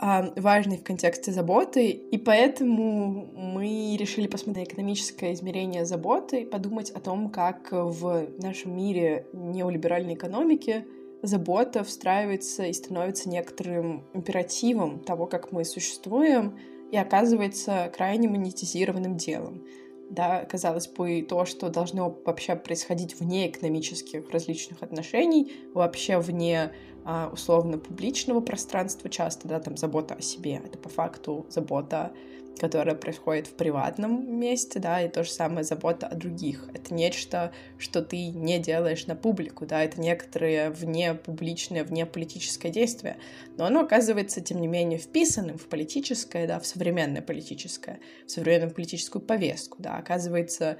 а, 0.00 0.32
важный 0.36 0.78
в 0.78 0.84
контексте 0.84 1.32
заботы, 1.32 1.88
и 1.88 2.16
поэтому 2.18 3.26
мы 3.34 3.96
решили 3.98 4.28
посмотреть 4.28 4.68
экономическое 4.68 5.34
измерение 5.34 5.84
заботы 5.84 6.42
и 6.42 6.46
подумать 6.46 6.90
о 6.90 7.00
том, 7.00 7.28
как 7.30 7.68
в 7.72 8.28
нашем 8.38 8.76
мире 8.76 9.26
неолиберальной 9.32 10.14
экономики 10.14 10.86
забота 11.22 11.84
встраивается 11.84 12.64
и 12.64 12.72
становится 12.72 13.28
некоторым 13.28 14.04
императивом 14.14 15.00
того, 15.00 15.26
как 15.26 15.52
мы 15.52 15.64
существуем, 15.64 16.58
и 16.90 16.96
оказывается 16.96 17.92
крайне 17.94 18.28
монетизированным 18.28 19.16
делом. 19.16 19.64
Да, 20.10 20.44
казалось 20.46 20.88
бы, 20.88 21.20
то, 21.28 21.44
что 21.44 21.68
должно 21.68 22.16
вообще 22.24 22.56
происходить 22.56 23.20
вне 23.20 23.50
экономических 23.50 24.30
различных 24.30 24.82
отношений, 24.82 25.52
вообще 25.74 26.18
вне 26.18 26.72
а, 27.04 27.28
условно 27.30 27.78
публичного 27.78 28.40
пространства 28.40 29.10
часто, 29.10 29.48
да, 29.48 29.60
там 29.60 29.76
забота 29.76 30.14
о 30.14 30.22
себе, 30.22 30.62
это 30.64 30.78
по 30.78 30.88
факту 30.88 31.46
забота 31.50 32.12
которая 32.58 32.94
происходит 32.94 33.46
в 33.46 33.54
приватном 33.54 34.38
месте, 34.38 34.78
да, 34.78 35.00
и 35.02 35.08
то 35.08 35.24
же 35.24 35.30
самое 35.30 35.64
забота 35.64 36.06
о 36.06 36.14
других. 36.14 36.68
Это 36.74 36.92
нечто, 36.94 37.52
что 37.78 38.02
ты 38.02 38.28
не 38.28 38.58
делаешь 38.58 39.06
на 39.06 39.16
публику, 39.16 39.66
да, 39.66 39.82
это 39.82 40.00
некоторые 40.00 40.70
вне 40.70 41.14
публичное, 41.14 41.84
вне 41.84 42.06
политическое 42.06 42.70
действие, 42.70 43.18
но 43.56 43.66
оно 43.66 43.80
оказывается, 43.80 44.40
тем 44.40 44.60
не 44.60 44.66
менее, 44.66 44.98
вписанным 44.98 45.58
в 45.58 45.66
политическое, 45.66 46.46
да, 46.46 46.60
в 46.60 46.66
современное 46.66 47.22
политическое, 47.22 48.00
в 48.26 48.30
современную 48.30 48.72
политическую 48.72 49.22
повестку, 49.22 49.76
да, 49.80 49.96
оказывается 49.96 50.78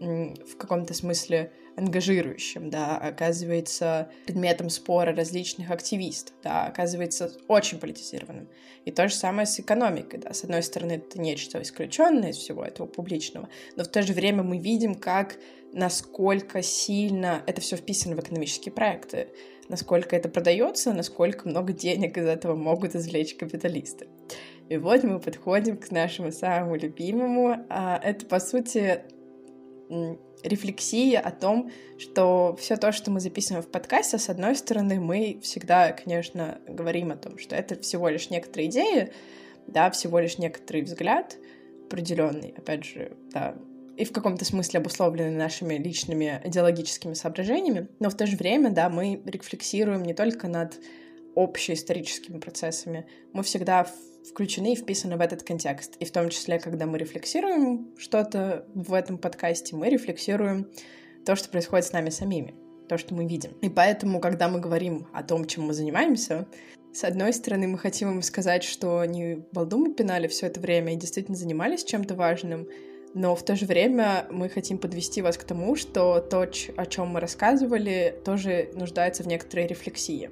в 0.00 0.56
каком-то 0.56 0.94
смысле 0.94 1.52
ангажирующим, 1.76 2.70
да, 2.70 2.96
оказывается 2.96 4.10
предметом 4.24 4.70
спора 4.70 5.14
различных 5.14 5.70
активистов, 5.70 6.34
да, 6.42 6.66
оказывается 6.66 7.32
очень 7.48 7.78
политизированным. 7.78 8.48
И 8.84 8.90
то 8.90 9.08
же 9.08 9.14
самое 9.14 9.46
с 9.46 9.60
экономикой, 9.60 10.18
да, 10.18 10.32
с 10.32 10.44
одной 10.44 10.62
стороны 10.62 10.92
это 10.92 11.20
нечто 11.20 11.60
исключенное 11.60 12.30
из 12.30 12.36
всего 12.36 12.64
этого 12.64 12.86
публичного, 12.86 13.48
но 13.76 13.84
в 13.84 13.88
то 13.88 14.02
же 14.02 14.14
время 14.14 14.42
мы 14.42 14.58
видим, 14.58 14.94
как 14.94 15.38
насколько 15.72 16.62
сильно 16.62 17.42
это 17.46 17.60
все 17.60 17.76
вписано 17.76 18.16
в 18.16 18.20
экономические 18.20 18.72
проекты, 18.72 19.28
насколько 19.68 20.16
это 20.16 20.28
продается, 20.28 20.92
насколько 20.94 21.48
много 21.48 21.72
денег 21.72 22.16
из 22.16 22.26
этого 22.26 22.54
могут 22.54 22.94
извлечь 22.94 23.34
капиталисты. 23.34 24.08
И 24.68 24.78
вот 24.78 25.04
мы 25.04 25.20
подходим 25.20 25.76
к 25.76 25.90
нашему 25.90 26.32
самому 26.32 26.76
любимому. 26.76 27.66
А, 27.68 28.00
это, 28.02 28.26
по 28.26 28.40
сути, 28.40 29.02
рефлексия 30.42 31.20
о 31.20 31.30
том, 31.30 31.70
что 31.98 32.56
все 32.60 32.76
то, 32.76 32.92
что 32.92 33.10
мы 33.10 33.20
записываем 33.20 33.62
в 33.62 33.68
подкасте, 33.68 34.18
с 34.18 34.28
одной 34.28 34.56
стороны, 34.56 35.00
мы 35.00 35.40
всегда, 35.42 35.92
конечно, 35.92 36.58
говорим 36.66 37.10
о 37.10 37.16
том, 37.16 37.38
что 37.38 37.56
это 37.56 37.80
всего 37.80 38.08
лишь 38.08 38.30
некоторые 38.30 38.68
идеи, 38.68 39.12
да, 39.66 39.90
всего 39.90 40.18
лишь 40.18 40.38
некоторый 40.38 40.82
взгляд 40.82 41.36
определенный, 41.86 42.54
опять 42.56 42.84
же, 42.84 43.16
да, 43.32 43.54
и 43.96 44.04
в 44.04 44.12
каком-то 44.12 44.44
смысле 44.44 44.80
обусловлены 44.80 45.30
нашими 45.30 45.74
личными 45.74 46.40
идеологическими 46.44 47.14
соображениями, 47.14 47.88
но 47.98 48.10
в 48.10 48.14
то 48.14 48.26
же 48.26 48.36
время, 48.36 48.70
да, 48.70 48.90
мы 48.90 49.22
рефлексируем 49.24 50.02
не 50.02 50.14
только 50.14 50.48
над 50.48 50.78
общеисторическими 51.36 52.38
процессами, 52.38 53.06
мы 53.32 53.42
всегда 53.42 53.86
включены 54.28 54.72
и 54.72 54.76
вписаны 54.76 55.16
в 55.16 55.20
этот 55.20 55.42
контекст. 55.42 55.96
И 56.00 56.04
в 56.04 56.10
том 56.10 56.30
числе, 56.30 56.58
когда 56.58 56.86
мы 56.86 56.98
рефлексируем 56.98 57.94
что-то 57.96 58.66
в 58.74 58.92
этом 58.92 59.18
подкасте, 59.18 59.76
мы 59.76 59.88
рефлексируем 59.88 60.68
то, 61.24 61.36
что 61.36 61.48
происходит 61.48 61.86
с 61.86 61.92
нами 61.92 62.10
самими, 62.10 62.54
то, 62.88 62.98
что 62.98 63.14
мы 63.14 63.26
видим. 63.26 63.52
И 63.62 63.68
поэтому, 63.68 64.18
когда 64.18 64.48
мы 64.48 64.58
говорим 64.58 65.06
о 65.12 65.22
том, 65.22 65.44
чем 65.44 65.64
мы 65.64 65.74
занимаемся, 65.74 66.48
с 66.92 67.04
одной 67.04 67.34
стороны, 67.34 67.68
мы 67.68 67.78
хотим 67.78 68.10
им 68.10 68.22
сказать, 68.22 68.64
что 68.64 69.00
они 69.00 69.44
балдумы 69.52 69.92
пинали 69.92 70.28
все 70.28 70.46
это 70.46 70.60
время 70.60 70.94
и 70.94 70.96
действительно 70.96 71.36
занимались 71.36 71.84
чем-то 71.84 72.14
важным, 72.14 72.66
но 73.12 73.36
в 73.36 73.44
то 73.44 73.54
же 73.54 73.66
время 73.66 74.26
мы 74.30 74.48
хотим 74.48 74.78
подвести 74.78 75.22
вас 75.22 75.36
к 75.36 75.44
тому, 75.44 75.76
что 75.76 76.20
то, 76.20 76.40
о 76.40 76.86
чем 76.86 77.08
мы 77.08 77.20
рассказывали, 77.20 78.18
тоже 78.24 78.70
нуждается 78.74 79.22
в 79.22 79.26
некоторой 79.26 79.66
рефлексии. 79.66 80.30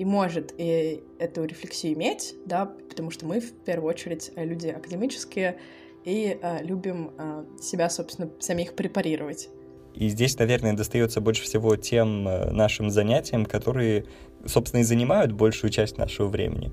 И 0.00 0.04
может 0.06 0.54
и 0.56 1.02
эту 1.18 1.44
рефлексию 1.44 1.92
иметь, 1.92 2.34
да, 2.46 2.64
потому 2.64 3.10
что 3.10 3.26
мы 3.26 3.38
в 3.38 3.52
первую 3.52 3.90
очередь 3.90 4.32
люди 4.34 4.68
академические 4.68 5.58
и 6.06 6.38
э, 6.40 6.62
любим 6.64 7.10
э, 7.18 7.44
себя, 7.60 7.90
собственно, 7.90 8.30
самих 8.38 8.76
препарировать. 8.76 9.50
И 9.92 10.08
здесь, 10.08 10.38
наверное, 10.38 10.72
достается 10.72 11.20
больше 11.20 11.42
всего 11.42 11.76
тем 11.76 12.26
э, 12.26 12.50
нашим 12.50 12.88
занятиям, 12.88 13.44
которые, 13.44 14.06
собственно, 14.46 14.80
и 14.80 14.84
занимают 14.84 15.32
большую 15.32 15.70
часть 15.70 15.98
нашего 15.98 16.28
времени. 16.28 16.72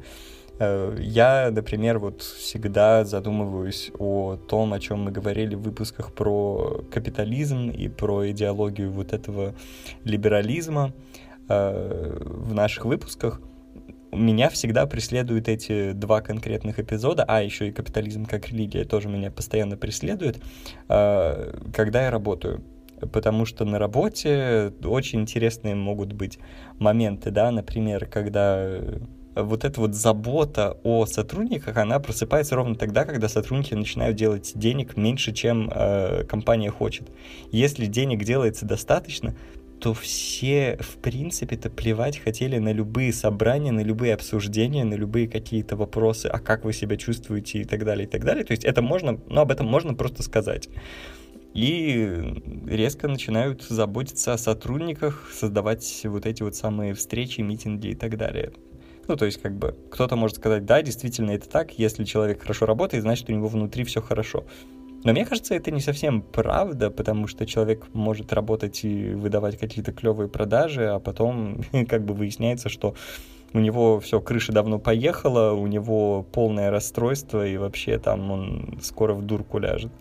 Э, 0.59 0.95
я, 0.97 1.51
например, 1.51 1.99
вот 1.99 2.21
всегда 2.21 3.03
задумываюсь 3.03 3.91
о 3.99 4.37
том, 4.37 4.71
о 4.71 4.79
чем 4.79 5.01
мы 5.03 5.11
говорили 5.11 5.55
в 5.55 5.63
выпусках 5.63 6.13
про 6.13 6.81
капитализм 6.89 7.71
и 7.71 7.89
про 7.89 8.31
идеологию 8.31 8.89
вот 8.89 9.11
этого 9.11 9.53
либерализма 10.05 10.93
э, 11.49 12.17
в 12.19 12.53
наших 12.53 12.85
выпусках. 12.85 13.41
Меня 14.11 14.49
всегда 14.49 14.85
преследуют 14.85 15.47
эти 15.47 15.91
два 15.91 16.21
конкретных 16.21 16.79
эпизода, 16.79 17.25
а 17.27 17.41
еще 17.41 17.67
и 17.67 17.71
капитализм 17.71 18.25
как 18.25 18.49
религия 18.49 18.85
тоже 18.85 19.09
меня 19.09 19.31
постоянно 19.31 19.77
преследует, 19.77 20.41
э, 20.87 21.53
когда 21.73 22.03
я 22.03 22.11
работаю 22.11 22.63
потому 23.11 23.45
что 23.45 23.63
на 23.63 23.77
работе 23.77 24.73
очень 24.83 25.21
интересные 25.21 25.75
могут 25.75 26.13
быть 26.13 26.39
моменты, 26.79 27.29
да, 27.29 27.51
например, 27.51 28.07
когда 28.07 28.79
вот 29.43 29.65
эта 29.65 29.79
вот 29.79 29.93
забота 29.93 30.77
о 30.83 31.05
сотрудниках, 31.05 31.77
она 31.77 31.99
просыпается 31.99 32.55
ровно 32.55 32.75
тогда, 32.75 33.05
когда 33.05 33.29
сотрудники 33.29 33.73
начинают 33.73 34.15
делать 34.15 34.53
денег 34.55 34.97
меньше, 34.97 35.31
чем 35.31 35.69
э, 35.73 36.23
компания 36.23 36.71
хочет. 36.71 37.09
Если 37.51 37.85
денег 37.85 38.23
делается 38.23 38.65
достаточно, 38.65 39.35
то 39.79 39.93
все, 39.93 40.77
в 40.79 40.97
принципе-то, 40.97 41.69
плевать 41.69 42.17
хотели 42.17 42.57
на 42.57 42.71
любые 42.71 43.13
собрания, 43.13 43.71
на 43.71 43.81
любые 43.81 44.13
обсуждения, 44.13 44.83
на 44.83 44.95
любые 44.95 45.27
какие-то 45.27 45.75
вопросы, 45.75 46.27
а 46.27 46.39
как 46.39 46.65
вы 46.65 46.73
себя 46.73 46.97
чувствуете 46.97 47.59
и 47.59 47.63
так 47.63 47.85
далее, 47.85 48.07
и 48.07 48.09
так 48.09 48.23
далее. 48.23 48.43
То 48.43 48.51
есть 48.51 48.65
это 48.65 48.81
можно, 48.81 49.19
ну, 49.27 49.41
об 49.41 49.51
этом 49.51 49.67
можно 49.67 49.93
просто 49.93 50.23
сказать. 50.23 50.69
И 51.53 52.33
резко 52.65 53.07
начинают 53.07 53.63
заботиться 53.63 54.33
о 54.33 54.37
сотрудниках, 54.37 55.29
создавать 55.33 56.01
вот 56.05 56.25
эти 56.25 56.43
вот 56.43 56.55
самые 56.55 56.93
встречи, 56.93 57.41
митинги 57.41 57.87
и 57.87 57.95
так 57.95 58.17
далее. 58.17 58.51
Ну, 59.07 59.15
то 59.15 59.25
есть, 59.25 59.41
как 59.41 59.57
бы, 59.57 59.75
кто-то 59.89 60.15
может 60.15 60.37
сказать, 60.37 60.65
да, 60.65 60.81
действительно 60.81 61.31
это 61.31 61.47
так, 61.47 61.79
если 61.79 62.03
человек 62.03 62.41
хорошо 62.41 62.65
работает, 62.65 63.03
значит, 63.03 63.29
у 63.29 63.33
него 63.33 63.47
внутри 63.47 63.85
все 63.85 64.01
хорошо. 64.01 64.45
Но 65.03 65.11
мне 65.11 65.25
кажется, 65.25 65.55
это 65.55 65.71
не 65.71 65.79
совсем 65.79 66.21
правда, 66.21 66.89
потому 66.89 67.27
что 67.27 67.45
человек 67.45 67.87
может 67.93 68.33
работать 68.33 68.83
и 68.83 69.11
выдавать 69.11 69.57
какие-то 69.57 69.91
клевые 69.91 70.27
продажи, 70.27 70.87
а 70.87 70.99
потом 70.99 71.61
как 71.89 72.03
бы 72.03 72.13
выясняется, 72.13 72.69
что 72.69 72.95
у 73.53 73.59
него 73.59 73.99
все, 73.99 74.19
крыша 74.19 74.51
давно 74.51 74.79
поехала, 74.79 75.53
у 75.53 75.67
него 75.67 76.23
полное 76.31 76.69
расстройство, 76.69 77.47
и 77.47 77.57
вообще 77.57 77.97
там 77.97 78.31
он 78.31 78.79
скоро 78.81 79.13
в 79.13 79.21
дурку 79.21 79.59
ляжет. 79.59 79.91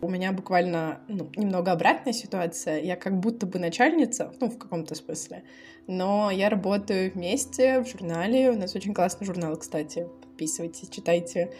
У 0.00 0.08
меня 0.08 0.32
буквально 0.32 1.00
ну, 1.08 1.28
немного 1.36 1.72
обратная 1.72 2.12
ситуация. 2.12 2.80
Я 2.80 2.96
как 2.96 3.18
будто 3.18 3.46
бы 3.46 3.58
начальница, 3.58 4.32
ну, 4.40 4.50
в 4.50 4.58
каком-то 4.58 4.94
смысле. 4.94 5.42
Но 5.86 6.30
я 6.30 6.48
работаю 6.48 7.12
вместе 7.12 7.80
в 7.80 7.88
журнале. 7.88 8.50
У 8.50 8.58
нас 8.58 8.74
очень 8.74 8.92
классный 8.92 9.26
журнал, 9.26 9.56
кстати. 9.56 10.06
Подписывайтесь, 10.22 10.88
читайте. 10.90 11.52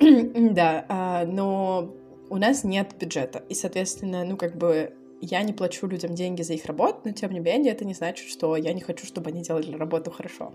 да, 0.54 0.84
а, 0.88 1.24
но 1.26 1.94
у 2.30 2.36
нас 2.36 2.64
нет 2.64 2.94
бюджета. 2.98 3.42
И, 3.48 3.54
соответственно, 3.54 4.24
ну, 4.24 4.36
как 4.36 4.56
бы 4.56 4.94
я 5.20 5.42
не 5.42 5.52
плачу 5.52 5.86
людям 5.86 6.14
деньги 6.14 6.42
за 6.42 6.54
их 6.54 6.66
работу, 6.66 7.00
но, 7.04 7.12
тем 7.12 7.32
не 7.32 7.40
менее, 7.40 7.72
это 7.72 7.84
не 7.84 7.94
значит, 7.94 8.28
что 8.28 8.56
я 8.56 8.72
не 8.72 8.80
хочу, 8.80 9.06
чтобы 9.06 9.30
они 9.30 9.42
делали 9.42 9.76
работу 9.76 10.10
хорошо. 10.10 10.54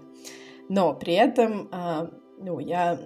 Но 0.70 0.94
при 0.94 1.14
этом, 1.14 1.68
а, 1.72 2.10
ну, 2.40 2.60
я 2.60 3.00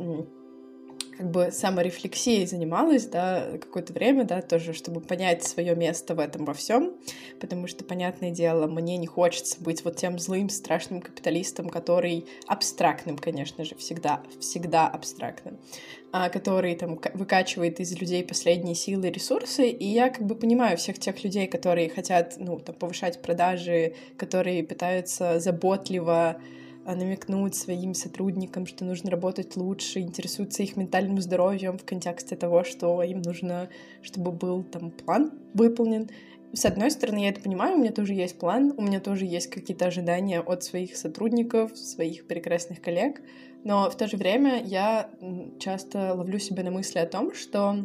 как 1.18 1.32
бы 1.32 1.50
саморефлексией 1.52 2.46
занималась, 2.46 3.06
да, 3.06 3.58
какое-то 3.60 3.92
время, 3.92 4.24
да, 4.24 4.42
тоже, 4.42 4.74
чтобы 4.74 5.02
понять 5.02 5.44
свое 5.44 5.76
место 5.76 6.14
в 6.14 6.20
этом 6.20 6.46
во 6.46 6.54
всем, 6.54 6.94
потому 7.40 7.68
что, 7.68 7.84
понятное 7.84 8.30
дело, 8.30 8.68
мне 8.68 8.98
не 8.98 9.08
хочется 9.08 9.62
быть 9.62 9.84
вот 9.84 9.96
тем 9.96 10.20
злым, 10.20 10.50
страшным 10.50 11.02
капиталистом, 11.02 11.70
который 11.70 12.28
абстрактным, 12.46 13.18
конечно 13.18 13.65
же, 13.65 13.76
всегда, 13.76 14.22
всегда 14.39 14.88
абстрактным, 14.88 15.58
а, 16.12 16.30
который 16.30 16.76
там 16.76 17.00
выкачивает 17.15 17.80
из 17.80 18.00
людей 18.00 18.24
последние 18.24 18.76
силы 18.76 19.08
и 19.08 19.12
ресурсы, 19.12 19.70
и 19.70 19.86
я 19.86 20.10
как 20.10 20.26
бы 20.26 20.36
понимаю 20.36 20.78
всех 20.78 21.00
тех 21.00 21.24
людей, 21.24 21.48
которые 21.48 21.89
хотят, 21.89 22.36
ну, 22.38 22.60
там, 22.60 22.76
повышать 22.76 23.22
продажи, 23.24 23.96
которые 24.18 24.63
пытаются 24.63 25.39
заботливо 25.39 26.39
намекнуть 26.95 27.56
своим 27.56 27.93
сотрудникам, 27.93 28.65
что 28.65 28.86
нужно 28.86 29.12
работать 29.12 29.56
лучше, 29.56 30.00
интересуются 30.00 30.63
их 30.63 30.78
ментальным 30.78 31.21
здоровьем 31.21 31.78
в 31.78 31.86
контексте 31.86 32.36
того, 32.36 32.63
что 32.63 33.04
им 33.04 33.21
нужно, 33.21 33.69
чтобы 34.02 34.32
был 34.32 34.63
там 34.63 34.91
план 34.91 35.32
выполнен. 35.54 36.10
С 36.54 36.65
одной 36.65 36.89
стороны, 36.91 37.23
я 37.23 37.30
это 37.30 37.41
понимаю, 37.41 37.76
у 37.76 37.80
меня 37.80 37.91
тоже 37.91 38.13
есть 38.13 38.39
план, 38.39 38.73
у 38.78 38.82
меня 38.82 39.02
тоже 39.02 39.26
есть 39.26 39.47
какие-то 39.47 39.88
ожидания 39.88 40.39
от 40.39 40.63
своих 40.63 40.95
сотрудников, 40.95 41.78
своих 41.78 42.26
прекрасных 42.26 42.82
коллег, 42.82 43.21
но 43.63 43.89
в 43.89 43.97
то 43.97 44.08
же 44.08 44.15
время 44.15 44.63
я 44.63 45.10
часто 45.60 46.13
ловлю 46.13 46.39
себя 46.39 46.63
на 46.63 46.71
мысли 46.71 47.00
о 47.00 47.06
том, 47.06 47.34
что 47.34 47.76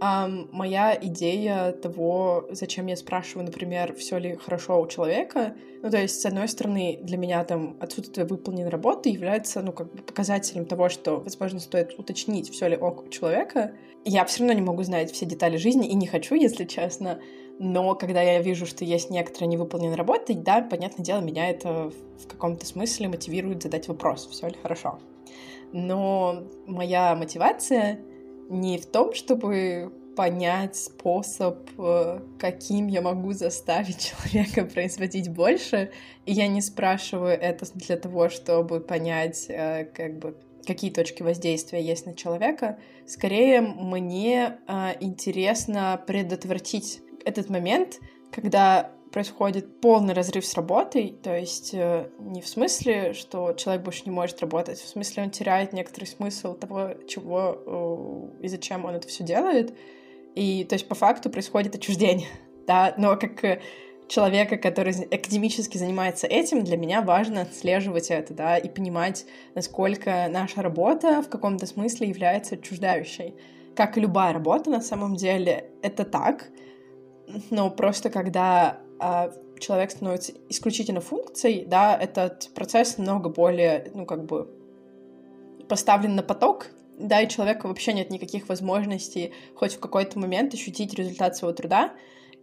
Um, 0.00 0.48
моя 0.50 0.98
идея 0.98 1.72
того, 1.72 2.48
зачем 2.50 2.86
я 2.86 2.96
спрашиваю, 2.96 3.44
например, 3.44 3.94
все 3.94 4.16
ли 4.16 4.34
хорошо 4.34 4.80
у 4.80 4.86
человека, 4.86 5.54
ну, 5.82 5.90
то 5.90 5.98
есть, 5.98 6.20
с 6.20 6.26
одной 6.26 6.48
стороны, 6.48 6.98
для 7.02 7.18
меня 7.18 7.42
там 7.44 7.76
отсутствие 7.80 8.26
выполненной 8.26 8.70
работы 8.70 9.08
является, 9.10 9.62
ну, 9.62 9.72
как 9.72 9.92
бы 9.92 10.02
показателем 10.02 10.66
того, 10.66 10.88
что, 10.88 11.20
возможно, 11.20 11.58
стоит 11.58 11.98
уточнить, 11.98 12.50
все 12.50 12.68
ли 12.68 12.76
ок 12.76 13.04
у 13.04 13.08
человека. 13.08 13.74
Я 14.04 14.24
все 14.24 14.40
равно 14.40 14.54
не 14.54 14.62
могу 14.62 14.82
знать 14.82 15.10
все 15.12 15.26
детали 15.26 15.56
жизни 15.56 15.88
и 15.88 15.94
не 15.94 16.06
хочу, 16.06 16.34
если 16.34 16.64
честно. 16.64 17.20
Но 17.58 17.94
когда 17.94 18.22
я 18.22 18.40
вижу, 18.40 18.66
что 18.66 18.84
есть 18.84 19.10
некоторая 19.10 19.48
невыполненная 19.48 19.96
работа, 19.96 20.34
да, 20.34 20.62
понятное 20.62 21.04
дело, 21.04 21.20
меня 21.20 21.50
это 21.50 21.90
в 22.18 22.26
каком-то 22.26 22.64
смысле 22.64 23.08
мотивирует 23.08 23.62
задать 23.62 23.88
вопрос, 23.88 24.26
все 24.30 24.48
ли 24.48 24.56
хорошо. 24.62 24.98
Но 25.72 26.44
моя 26.66 27.14
мотивация 27.14 28.00
не 28.50 28.78
в 28.78 28.86
том, 28.86 29.14
чтобы 29.14 29.92
понять 30.16 30.76
способ, 30.76 31.70
э, 31.78 32.20
каким 32.38 32.88
я 32.88 33.00
могу 33.00 33.32
заставить 33.32 34.12
человека 34.32 34.64
производить 34.64 35.30
больше. 35.30 35.92
И 36.26 36.32
я 36.32 36.46
не 36.48 36.60
спрашиваю 36.60 37.32
это 37.32 37.64
для 37.74 37.96
того, 37.96 38.28
чтобы 38.28 38.80
понять, 38.80 39.46
э, 39.48 39.84
как 39.84 40.18
бы, 40.18 40.36
какие 40.66 40.90
точки 40.90 41.22
воздействия 41.22 41.80
есть 41.80 42.06
на 42.06 42.14
человека. 42.14 42.78
Скорее, 43.06 43.60
мне 43.60 44.58
э, 44.66 44.92
интересно 45.00 46.02
предотвратить 46.06 47.00
этот 47.24 47.48
момент, 47.48 48.00
когда 48.30 48.90
происходит 49.12 49.80
полный 49.80 50.14
разрыв 50.14 50.46
с 50.46 50.54
работой, 50.54 51.18
то 51.22 51.36
есть 51.36 51.74
э, 51.74 52.08
не 52.20 52.40
в 52.40 52.48
смысле, 52.48 53.12
что 53.12 53.52
человек 53.54 53.82
больше 53.82 54.02
не 54.04 54.10
может 54.10 54.40
работать, 54.40 54.78
в 54.78 54.88
смысле 54.88 55.24
он 55.24 55.30
теряет 55.30 55.72
некоторый 55.72 56.04
смысл 56.04 56.54
того, 56.54 56.94
чего 57.08 58.30
и 58.40 58.48
зачем 58.48 58.84
он 58.84 58.94
это 58.94 59.08
все 59.08 59.24
делает, 59.24 59.76
и 60.34 60.64
то 60.64 60.74
есть 60.74 60.86
по 60.86 60.94
факту 60.94 61.30
происходит 61.30 61.74
отчуждение, 61.74 62.28
да, 62.66 62.94
но 62.96 63.16
как 63.16 63.44
э, 63.44 63.60
человека, 64.10 64.56
который 64.58 64.92
академически 65.04 65.78
занимается 65.78 66.26
этим, 66.26 66.64
для 66.64 66.76
меня 66.76 67.00
важно 67.00 67.42
отслеживать 67.42 68.10
это, 68.10 68.34
да, 68.34 68.58
и 68.58 68.68
понимать, 68.68 69.24
насколько 69.54 70.28
наша 70.28 70.62
работа 70.62 71.22
в 71.22 71.28
каком-то 71.28 71.66
смысле 71.66 72.08
является 72.08 72.56
отчуждающей. 72.56 73.34
Как 73.76 73.96
и 73.96 74.00
любая 74.00 74.32
работа, 74.32 74.68
на 74.68 74.80
самом 74.80 75.14
деле, 75.14 75.70
это 75.82 76.04
так, 76.04 76.50
но 77.50 77.70
просто 77.70 78.10
когда 78.10 78.80
человек 79.58 79.90
становится 79.90 80.32
исключительно 80.48 81.00
функцией, 81.00 81.64
да, 81.64 81.96
этот 81.96 82.50
процесс 82.54 82.98
намного 82.98 83.28
более, 83.28 83.90
ну, 83.94 84.06
как 84.06 84.24
бы 84.24 84.48
поставлен 85.68 86.16
на 86.16 86.22
поток, 86.22 86.68
да, 86.98 87.20
и 87.20 87.28
человека 87.28 87.66
вообще 87.66 87.92
нет 87.92 88.10
никаких 88.10 88.48
возможностей 88.48 89.32
хоть 89.54 89.74
в 89.74 89.80
какой-то 89.80 90.18
момент 90.18 90.54
ощутить 90.54 90.94
результат 90.94 91.36
своего 91.36 91.54
труда. 91.54 91.94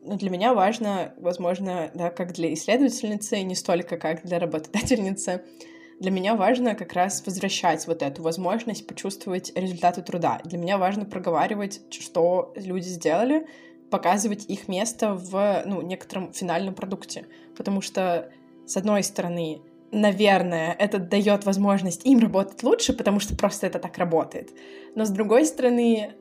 Но 0.04 0.16
для 0.16 0.30
меня 0.30 0.54
важно, 0.54 1.14
возможно, 1.18 1.92
да, 1.94 2.10
как 2.10 2.34
для 2.34 2.54
исследовательницы, 2.54 3.42
не 3.42 3.56
столько 3.56 3.98
как 3.98 4.24
для 4.24 4.40
работодательницы, 4.40 5.44
для 6.00 6.12
меня 6.12 6.36
важно 6.36 6.76
как 6.76 6.94
раз 6.94 7.24
возвращать 7.26 7.88
вот 7.88 8.04
эту 8.04 8.22
возможность 8.22 8.86
почувствовать 8.88 9.52
результаты 9.56 10.02
труда. 10.04 10.40
Для 10.46 10.58
меня 10.58 10.78
важно 10.78 11.06
проговаривать, 11.06 11.82
что 11.92 12.54
люди 12.56 12.88
сделали, 12.88 13.48
показывать 13.90 14.46
их 14.50 14.68
место 14.68 15.14
в 15.14 15.64
ну, 15.66 15.82
некотором 15.82 16.34
финальном 16.34 16.76
продукте. 16.76 17.26
Потому 17.56 17.82
что, 17.82 18.30
с 18.66 18.78
одной 18.78 19.04
стороны, 19.04 19.62
наверное, 19.92 20.76
это 20.78 21.00
дает 21.00 21.46
возможность 21.46 22.06
им 22.06 22.20
работать 22.20 22.64
лучше, 22.64 22.94
потому 22.94 23.20
что 23.20 23.36
просто 23.36 23.68
это 23.68 23.80
так 23.80 23.98
работает. 23.98 24.52
Но 24.96 25.06
с 25.06 25.10
другой 25.10 25.46
стороны, 25.46 26.14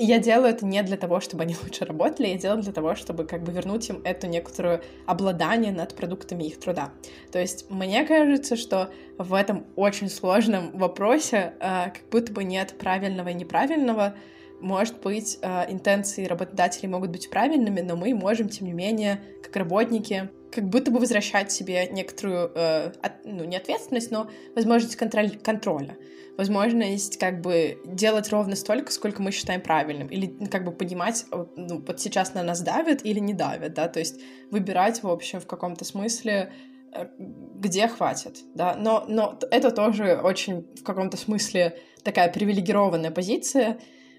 я 0.00 0.18
делаю 0.18 0.50
это 0.50 0.64
не 0.64 0.82
для 0.82 0.96
того, 0.96 1.20
чтобы 1.20 1.42
они 1.42 1.56
лучше 1.62 1.84
работали, 1.84 2.28
я 2.28 2.38
делаю 2.38 2.62
для 2.62 2.72
того, 2.72 2.94
чтобы 2.94 3.24
как 3.24 3.42
бы 3.42 3.52
вернуть 3.52 3.88
им 3.88 4.00
эту 4.04 4.26
некоторую 4.26 4.82
обладание 5.06 5.72
над 5.72 5.94
продуктами 5.94 6.44
их 6.44 6.58
труда. 6.58 6.92
То 7.32 7.38
есть 7.38 7.68
мне 7.70 8.04
кажется, 8.04 8.56
что 8.56 8.90
в 9.18 9.34
этом 9.34 9.66
очень 9.76 10.08
сложном 10.08 10.70
вопросе 10.72 11.54
э, 11.60 11.90
как 11.90 12.02
будто 12.10 12.32
бы 12.32 12.44
нет 12.44 12.76
правильного 12.78 13.28
и 13.28 13.34
неправильного, 13.34 14.14
может 14.60 15.00
быть, 15.00 15.38
э, 15.42 15.70
интенции 15.70 16.26
работодателей 16.26 16.88
могут 16.88 17.10
быть 17.10 17.30
правильными, 17.30 17.80
но 17.80 17.96
мы 17.96 18.14
можем, 18.14 18.48
тем 18.48 18.66
не 18.66 18.72
менее, 18.72 19.22
как 19.42 19.54
работники, 19.56 20.30
как 20.52 20.68
будто 20.68 20.90
бы 20.90 20.98
возвращать 20.98 21.52
себе 21.52 21.88
некоторую, 21.88 22.50
э, 22.54 22.92
ну, 23.24 23.44
не 23.44 23.56
ответственность, 23.56 24.10
но 24.10 24.28
возможность 24.54 24.96
контроль, 24.96 25.36
контроля. 25.36 25.96
Возможность 26.36 27.18
как 27.18 27.40
бы 27.40 27.78
делать 27.84 28.30
ровно 28.30 28.56
столько, 28.56 28.92
сколько 28.92 29.22
мы 29.22 29.32
считаем 29.32 29.60
правильным. 29.60 30.08
Или 30.08 30.26
как 30.46 30.64
бы 30.64 30.72
понимать, 30.72 31.26
ну, 31.56 31.82
вот 31.84 32.00
сейчас 32.00 32.34
на 32.34 32.42
нас 32.42 32.60
давят 32.60 33.04
или 33.04 33.18
не 33.18 33.34
давят, 33.34 33.74
да, 33.74 33.88
то 33.88 33.98
есть 33.98 34.20
выбирать, 34.50 35.02
в 35.02 35.08
общем, 35.08 35.40
в 35.40 35.46
каком-то 35.46 35.84
смысле, 35.84 36.52
э, 36.92 37.06
где 37.18 37.88
хватит, 37.88 38.38
да, 38.54 38.74
но, 38.76 39.04
но 39.08 39.38
это 39.50 39.70
тоже 39.70 40.16
очень 40.22 40.66
в 40.76 40.82
каком-то 40.82 41.16
смысле 41.16 41.78
такая 42.02 42.32
привилегированная 42.32 43.10
позиция, 43.10 43.78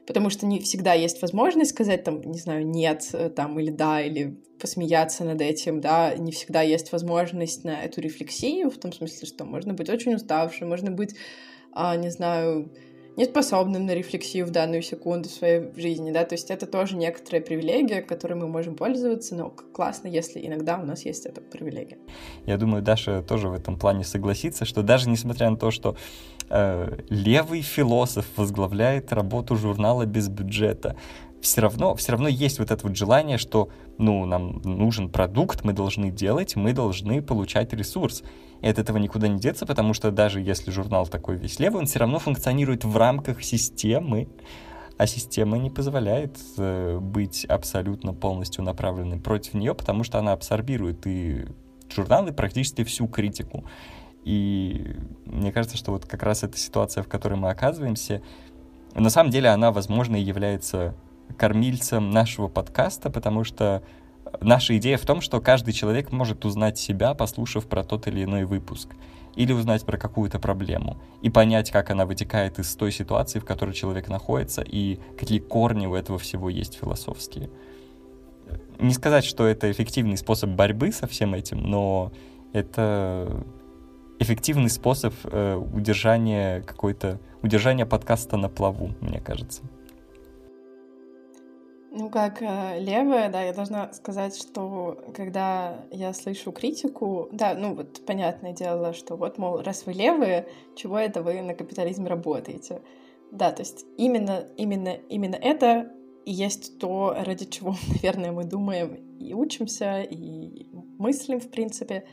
потому 0.10 0.32
что 0.32 0.48
не 0.48 0.60
всегда 0.60 0.94
есть 0.94 1.22
возможность 1.22 1.70
сказать 1.70 2.04
там, 2.04 2.22
не 2.22 2.40
знаю, 2.40 2.66
нет, 2.66 3.08
э, 3.14 3.30
там, 3.30 3.60
или 3.60 3.70
да, 3.70 4.02
или 4.02 4.42
посмеяться 4.60 5.24
над 5.24 5.40
этим, 5.40 5.82
да, 5.82 6.16
не 6.16 6.32
всегда 6.32 6.64
есть 6.64 6.92
возможность 6.92 7.64
на 7.64 7.84
эту 7.84 8.02
рефлексию, 8.02 8.72
в 8.72 8.80
том 8.80 8.92
смысле, 8.92 9.28
что 9.28 9.46
можно 9.46 9.76
быть 9.76 9.88
очень 9.88 10.16
уставшим, 10.16 10.68
можно 10.68 10.90
быть, 10.90 11.14
а, 11.72 11.96
не 11.96 12.10
знаю, 12.10 12.74
неспособным 13.20 13.86
на 13.86 13.94
рефлексию 13.94 14.46
в 14.46 14.50
данную 14.50 14.82
секунду 14.82 15.28
своей 15.28 15.74
жизни, 15.76 16.12
да, 16.12 16.24
то 16.24 16.36
есть 16.36 16.50
это 16.50 16.66
тоже 16.66 16.96
некоторая 16.96 17.42
привилегия, 17.42 18.02
которой 18.02 18.36
мы 18.36 18.48
можем 18.48 18.76
пользоваться, 18.76 19.36
но 19.36 19.50
классно, 19.50 20.08
если 20.08 20.46
иногда 20.48 20.80
у 20.80 20.86
нас 20.86 21.06
есть 21.06 21.26
эта 21.26 21.42
привилегия. 21.42 21.98
Я 22.46 22.58
думаю, 22.58 22.82
Даша 22.82 23.22
тоже 23.22 23.50
в 23.50 23.54
этом 23.54 23.78
плане 23.78 24.06
согласится, 24.06 24.64
что 24.64 24.84
даже 24.84 25.10
несмотря 25.10 25.50
на 25.50 25.58
то, 25.58 25.70
что 25.70 25.98
э, 26.50 26.98
левый 27.10 27.62
философ 27.62 28.26
возглавляет 28.38 29.12
работу 29.12 29.58
журнала 29.58 30.06
без 30.06 30.30
бюджета, 30.30 30.96
все 31.42 31.62
равно, 31.62 31.96
все 31.96 32.14
равно 32.14 32.30
есть 32.30 32.60
вот 32.60 32.72
это 32.72 32.88
вот 32.88 32.96
желание, 32.96 33.38
что, 33.38 33.70
ну, 33.98 34.26
нам 34.26 34.62
нужен 34.64 35.10
продукт, 35.10 35.64
мы 35.64 35.74
должны 35.74 36.10
делать, 36.10 36.56
мы 36.56 36.74
должны 36.74 37.22
получать 37.22 37.74
ресурс. 37.74 38.24
И 38.62 38.68
от 38.68 38.78
этого 38.78 38.98
никуда 38.98 39.28
не 39.28 39.40
деться, 39.40 39.66
потому 39.66 39.94
что 39.94 40.12
даже 40.12 40.42
если 40.42 40.72
журнал 40.72 41.08
такой 41.08 41.38
весь 41.38 41.60
левый, 41.60 41.80
он 41.80 41.86
все 41.86 42.00
равно 42.00 42.20
функционирует 42.20 42.84
в 42.84 42.96
рамках 42.98 43.44
системы, 43.44 44.28
а 44.98 45.08
система 45.08 45.58
не 45.58 45.70
позволяет 45.70 46.38
э, 46.58 47.00
быть 47.00 47.46
абсолютно 47.46 48.14
полностью 48.14 48.64
направленной 48.64 49.18
против 49.18 49.54
нее, 49.54 49.74
потому 49.74 50.04
что 50.04 50.20
она 50.20 50.34
абсорбирует 50.34 51.08
и 51.08 51.46
журналы 51.90 52.34
практически 52.34 52.84
всю 52.84 53.08
критику. 53.08 53.64
И 54.26 54.98
мне 55.26 55.54
кажется, 55.54 55.78
что 55.78 55.92
вот 55.92 56.06
как 56.06 56.24
раз 56.24 56.44
эта 56.44 56.58
ситуация, 56.58 57.02
в 57.04 57.08
которой 57.08 57.36
мы 57.36 57.50
оказываемся, 57.50 58.22
на 58.94 59.10
самом 59.10 59.32
деле 59.32 59.50
она, 59.50 59.72
возможно, 59.72 60.18
и 60.18 60.22
является 60.22 60.96
кормильцем 61.38 62.12
нашего 62.12 62.48
подкаста, 62.50 63.10
потому 63.10 63.44
что 63.44 63.82
наша 64.42 64.78
идея 64.78 64.98
в 64.98 65.06
том, 65.06 65.22
что 65.22 65.42
каждый 65.42 65.74
человек 65.74 66.12
может 66.12 66.46
узнать 66.46 66.78
себя, 66.78 67.14
послушав 67.14 67.68
про 67.68 67.84
тот 67.84 68.08
или 68.08 68.24
иной 68.24 68.46
выпуск, 68.46 68.90
или 69.36 69.54
узнать 69.54 69.86
про 69.86 69.98
какую-то 69.98 70.40
проблему, 70.40 70.98
и 71.22 71.30
понять, 71.30 71.72
как 71.72 71.90
она 71.90 72.06
вытекает 72.06 72.60
из 72.60 72.76
той 72.76 72.92
ситуации, 72.92 73.40
в 73.40 73.46
которой 73.46 73.74
человек 73.74 74.10
находится, 74.10 74.62
и 74.62 75.00
какие 75.18 75.40
корни 75.40 75.88
у 75.88 75.96
этого 75.96 76.20
всего 76.20 76.50
есть 76.50 76.76
философские. 76.76 77.50
Не 78.80 78.94
сказать, 78.94 79.26
что 79.26 79.46
это 79.46 79.72
эффективный 79.72 80.18
способ 80.18 80.50
борьбы 80.52 80.92
со 80.92 81.08
всем 81.08 81.34
этим, 81.34 81.62
но 81.62 82.12
это 82.54 83.44
эффективный 84.20 84.70
способ 84.70 85.14
э, 85.24 85.56
удержания 85.56 86.62
какой-то 86.62 87.20
удержания 87.42 87.86
подкаста 87.86 88.38
на 88.38 88.50
плаву, 88.50 88.92
мне 89.02 89.20
кажется. 89.20 89.62
Ну, 91.92 92.10
как 92.12 92.42
э, 92.42 92.80
левая, 92.80 93.32
да, 93.32 93.42
я 93.42 93.52
должна 93.52 93.92
сказать, 93.94 94.38
что 94.38 95.04
когда 95.16 95.86
я 95.90 96.14
слышу 96.14 96.52
критику, 96.52 97.30
да, 97.32 97.56
ну 97.56 97.74
вот 97.74 98.06
понятное 98.06 98.54
дело, 98.54 98.94
что 98.94 99.16
вот, 99.16 99.40
мол, 99.40 99.62
раз 99.62 99.88
вы 99.88 99.94
левые, 99.94 100.48
чего 100.76 101.00
это 101.00 101.24
вы 101.24 101.42
на 101.42 101.56
капитализме 101.56 102.08
работаете? 102.08 102.82
Да, 103.32 103.52
то 103.52 103.62
есть 103.64 103.86
именно, 103.98 104.46
именно, 104.56 104.98
именно 105.10 105.36
это 105.36 105.92
и 106.26 106.32
есть 106.32 106.78
то, 106.78 107.16
ради 107.18 107.46
чего, 107.46 107.76
наверное, 107.88 108.32
мы 108.32 108.44
думаем 108.44 108.96
и 109.20 109.34
учимся, 109.34 110.02
и 110.02 110.68
мыслим, 111.00 111.40
в 111.40 111.50
принципе. 111.50 112.06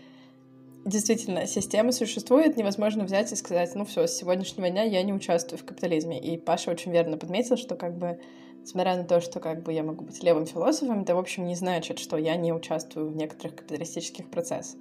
Действительно, 0.87 1.47
система 1.47 1.93
существует, 1.93 2.57
невозможно 2.57 3.05
взять 3.05 3.31
и 3.33 3.37
сказать, 3.37 3.75
ну 3.75 3.85
все, 3.85 4.07
с 4.07 4.17
сегодняшнего 4.17 4.71
дня 4.71 4.85
я 4.85 5.03
не 5.03 5.13
участвую 5.13 5.59
в 5.59 5.65
капитализме. 5.65 6.19
И 6.19 6.39
Паша 6.39 6.71
очень 6.71 6.93
верно 6.93 7.19
подметил, 7.19 7.59
что 7.59 7.75
как 7.75 7.99
бы 7.99 8.21
несмотря 8.67 8.97
на 8.97 9.05
то, 9.05 9.21
что 9.21 9.39
как 9.39 9.63
бы 9.63 9.73
я 9.73 9.85
могу 9.85 10.05
быть 10.05 10.25
левым 10.25 10.45
философом, 10.45 11.03
это, 11.03 11.15
в 11.15 11.19
общем, 11.21 11.47
не 11.47 11.55
значит, 11.55 12.01
что 12.01 12.17
я 12.17 12.35
не 12.35 12.53
участвую 12.53 13.09
в 13.09 13.17
некоторых 13.17 13.55
капиталистических 13.55 14.29
процессах. 14.29 14.81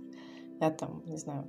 Я 0.60 0.72
там, 0.72 1.04
не 1.06 1.18
знаю, 1.18 1.46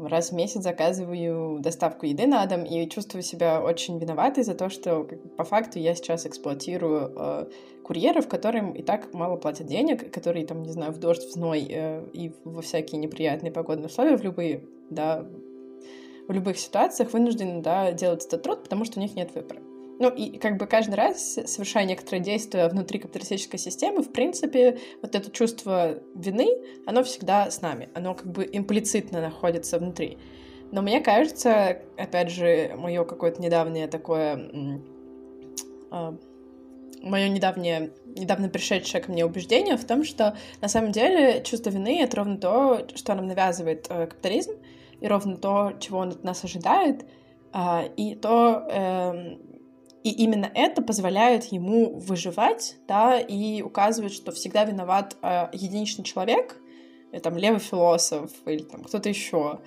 раз 0.00 0.30
в 0.30 0.34
месяц 0.34 0.60
заказываю 0.60 1.60
доставку 1.60 2.06
еды 2.06 2.26
на 2.26 2.44
дом 2.46 2.64
и 2.64 2.88
чувствую 2.88 3.22
себя 3.22 3.62
очень 3.62 3.96
виноватой 4.00 4.42
за 4.42 4.54
то, 4.54 4.70
что 4.70 5.04
по 5.36 5.44
факту 5.44 5.78
я 5.78 5.94
сейчас 5.94 6.26
эксплуатирую 6.26 7.12
э, 7.14 7.46
курьеров, 7.84 8.26
которым 8.26 8.72
и 8.72 8.82
так 8.82 9.14
мало 9.14 9.36
платят 9.36 9.68
денег, 9.68 10.12
которые 10.12 10.46
там, 10.46 10.64
не 10.64 10.72
знаю, 10.72 10.90
в 10.90 10.98
дождь, 10.98 11.22
в 11.22 11.32
зной 11.32 11.64
э, 11.70 12.04
и 12.12 12.32
во 12.44 12.60
всякие 12.60 13.00
неприятные 13.00 13.52
погодные 13.52 13.86
условия, 13.86 14.16
в 14.16 14.24
любые, 14.24 14.64
да, 14.90 15.24
в 16.26 16.32
любых 16.32 16.58
ситуациях 16.58 17.12
вынуждены, 17.12 17.62
да, 17.62 17.92
делать 17.92 18.26
этот 18.26 18.42
труд, 18.42 18.64
потому 18.64 18.84
что 18.84 18.98
у 18.98 19.02
них 19.02 19.14
нет 19.14 19.32
выбора. 19.32 19.60
Ну 20.00 20.10
и 20.10 20.38
как 20.38 20.58
бы 20.58 20.66
каждый 20.66 20.94
раз, 20.94 21.38
совершая 21.46 21.84
некоторые 21.84 22.22
действия 22.22 22.68
внутри 22.68 23.00
капиталистической 23.00 23.58
системы, 23.58 24.02
в 24.02 24.12
принципе, 24.12 24.78
вот 25.02 25.14
это 25.14 25.30
чувство 25.30 25.98
вины, 26.14 26.46
оно 26.86 27.02
всегда 27.02 27.50
с 27.50 27.60
нами, 27.62 27.88
оно 27.94 28.14
как 28.14 28.30
бы 28.30 28.48
имплицитно 28.50 29.20
находится 29.20 29.78
внутри. 29.78 30.18
Но 30.70 30.82
мне 30.82 31.00
кажется, 31.00 31.82
опять 31.96 32.30
же, 32.30 32.74
мое 32.76 33.04
какое-то 33.04 33.42
недавнее 33.42 33.88
такое, 33.88 34.36
э, 35.90 36.16
мое 37.02 37.28
недавнее, 37.28 37.90
недавно 38.06 38.48
пришедшее 38.48 39.02
ко 39.02 39.10
мне 39.10 39.24
убеждение 39.24 39.76
в 39.76 39.84
том, 39.84 40.04
что 40.04 40.36
на 40.60 40.68
самом 40.68 40.92
деле 40.92 41.42
чувство 41.42 41.70
вины— 41.70 42.00
это 42.02 42.18
ровно 42.18 42.38
то, 42.38 42.86
что 42.94 43.14
нам 43.14 43.26
навязывает 43.26 43.86
э, 43.88 44.06
капитализм, 44.06 44.52
и 45.00 45.08
ровно 45.08 45.36
то, 45.36 45.72
чего 45.80 45.98
он 45.98 46.10
от 46.10 46.22
нас 46.22 46.44
ожидает, 46.44 47.04
э, 47.52 47.88
и 47.96 48.14
то, 48.14 48.66
э, 48.70 49.36
и 50.04 50.10
именно 50.10 50.50
это 50.54 50.82
позволяет 50.82 51.44
ему 51.46 51.98
выживать, 51.98 52.76
да, 52.86 53.18
и 53.18 53.62
указывает, 53.62 54.12
что 54.12 54.32
всегда 54.32 54.64
виноват 54.64 55.16
э, 55.22 55.48
единичный 55.52 56.04
человек, 56.04 56.56
или, 57.12 57.20
там 57.20 57.36
левый 57.36 57.60
философ 57.60 58.30
или 58.46 58.62
там 58.62 58.84
кто-то 58.84 59.08
еще, 59.08 59.60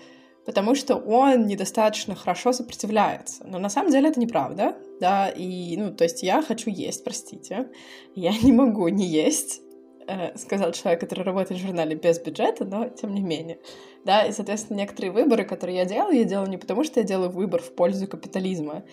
потому 0.46 0.76
что 0.76 0.96
он 0.96 1.46
недостаточно 1.46 2.16
хорошо 2.16 2.54
сопротивляется. 2.54 3.46
Но 3.46 3.60
на 3.60 3.70
самом 3.70 3.92
деле 3.92 4.10
это 4.10 4.20
неправда, 4.20 4.76
да, 5.00 5.30
и, 5.30 5.76
ну, 5.78 5.94
то 5.94 6.04
есть 6.04 6.24
я 6.24 6.42
хочу 6.42 6.70
есть, 6.70 7.04
простите, 7.04 7.70
я 8.16 8.32
не 8.42 8.52
могу 8.52 8.88
не 8.88 9.06
есть, 9.06 9.62
э, 10.08 10.38
сказал 10.38 10.72
человек, 10.72 11.02
который 11.02 11.24
работает 11.24 11.60
в 11.60 11.64
журнале 11.66 11.96
без 11.96 12.20
бюджета, 12.20 12.66
но 12.66 12.90
тем 12.90 13.14
не 13.14 13.22
менее. 13.22 13.60
Да, 14.04 14.24
и, 14.26 14.32
соответственно, 14.32 14.78
некоторые 14.78 15.12
выборы, 15.12 15.44
которые 15.44 15.78
я 15.78 15.86
делаю, 15.86 16.18
я 16.18 16.24
делаю 16.24 16.50
не 16.50 16.58
потому, 16.58 16.84
что 16.84 17.00
я 17.00 17.06
делаю 17.06 17.30
выбор 17.30 17.62
в 17.62 17.76
пользу 17.76 18.08
капитализма, 18.08 18.84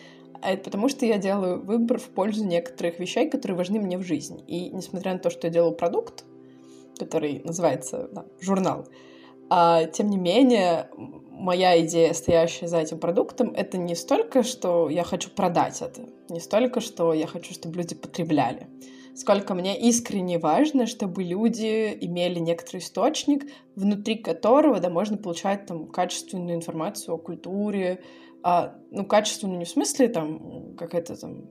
это 0.43 0.65
потому, 0.65 0.89
что 0.89 1.07
я 1.07 1.19
делаю 1.19 1.63
выбор 1.63 1.99
в 1.99 2.09
пользу 2.09 2.45
некоторых 2.45 2.99
вещей, 2.99 3.29
которые 3.29 3.57
важны 3.57 3.81
мне 3.81 3.99
в 3.99 4.03
жизни. 4.03 4.43
И 4.47 4.71
несмотря 4.71 5.13
на 5.13 5.19
то, 5.19 5.31
что 5.31 5.47
я 5.47 5.53
делаю 5.53 5.75
продукт, 5.75 6.25
который 6.99 7.41
называется 7.45 8.09
да, 8.13 8.25
журнал, 8.41 8.87
а, 9.51 9.85
тем 9.85 10.11
не 10.11 10.19
менее, 10.19 10.89
моя 11.31 11.81
идея, 11.81 12.13
стоящая 12.13 12.69
за 12.69 12.79
этим 12.79 12.99
продуктом, 12.99 13.53
это 13.55 13.79
не 13.79 13.95
столько, 13.95 14.43
что 14.43 14.89
я 14.91 15.05
хочу 15.05 15.31
продать 15.31 15.81
это, 15.81 16.03
не 16.29 16.41
столько, 16.41 16.81
что 16.81 17.15
я 17.15 17.27
хочу, 17.27 17.55
чтобы 17.55 17.77
люди 17.77 17.95
потребляли, 17.95 18.67
сколько 19.15 19.55
мне 19.55 19.79
искренне 19.89 20.39
важно, 20.39 20.87
чтобы 20.87 21.23
люди 21.23 21.97
имели 22.01 22.39
некоторый 22.39 22.79
источник, 22.79 23.47
внутри 23.75 24.17
которого 24.17 24.81
да, 24.81 24.91
можно 24.91 25.17
получать 25.17 25.67
там 25.67 25.87
качественную 25.87 26.57
информацию 26.57 27.15
о 27.15 27.19
культуре, 27.19 28.03
а, 28.43 28.75
ну, 28.91 29.05
качественно 29.05 29.57
не 29.57 29.65
в 29.65 29.69
смысле 29.69 30.09
там 30.09 30.77
какая-то 30.77 31.17
там 31.17 31.51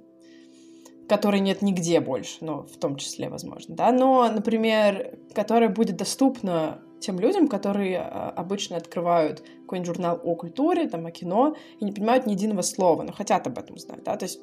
которой 1.07 1.39
нет 1.39 1.61
нигде 1.61 1.99
больше, 2.01 2.37
но 2.41 2.63
в 2.63 2.77
том 2.77 2.97
числе, 2.97 3.29
возможно, 3.29 3.75
да, 3.75 3.91
но, 3.91 4.29
например, 4.29 5.17
которая 5.33 5.69
будет 5.69 5.95
доступна 5.95 6.81
тем 6.99 7.19
людям, 7.19 7.47
которые 7.47 7.99
а, 7.99 8.33
обычно 8.35 8.77
открывают 8.77 9.43
какой-нибудь 9.61 9.87
журнал 9.87 10.19
о 10.23 10.35
культуре, 10.35 10.87
там, 10.89 11.05
о 11.05 11.11
кино, 11.11 11.55
и 11.79 11.85
не 11.85 11.91
понимают 11.91 12.25
ни 12.25 12.33
единого 12.33 12.61
слова, 12.61 13.03
но 13.03 13.13
хотят 13.13 13.47
об 13.47 13.57
этом 13.57 13.77
знать, 13.77 14.03
да, 14.03 14.17
то 14.17 14.25
есть 14.25 14.41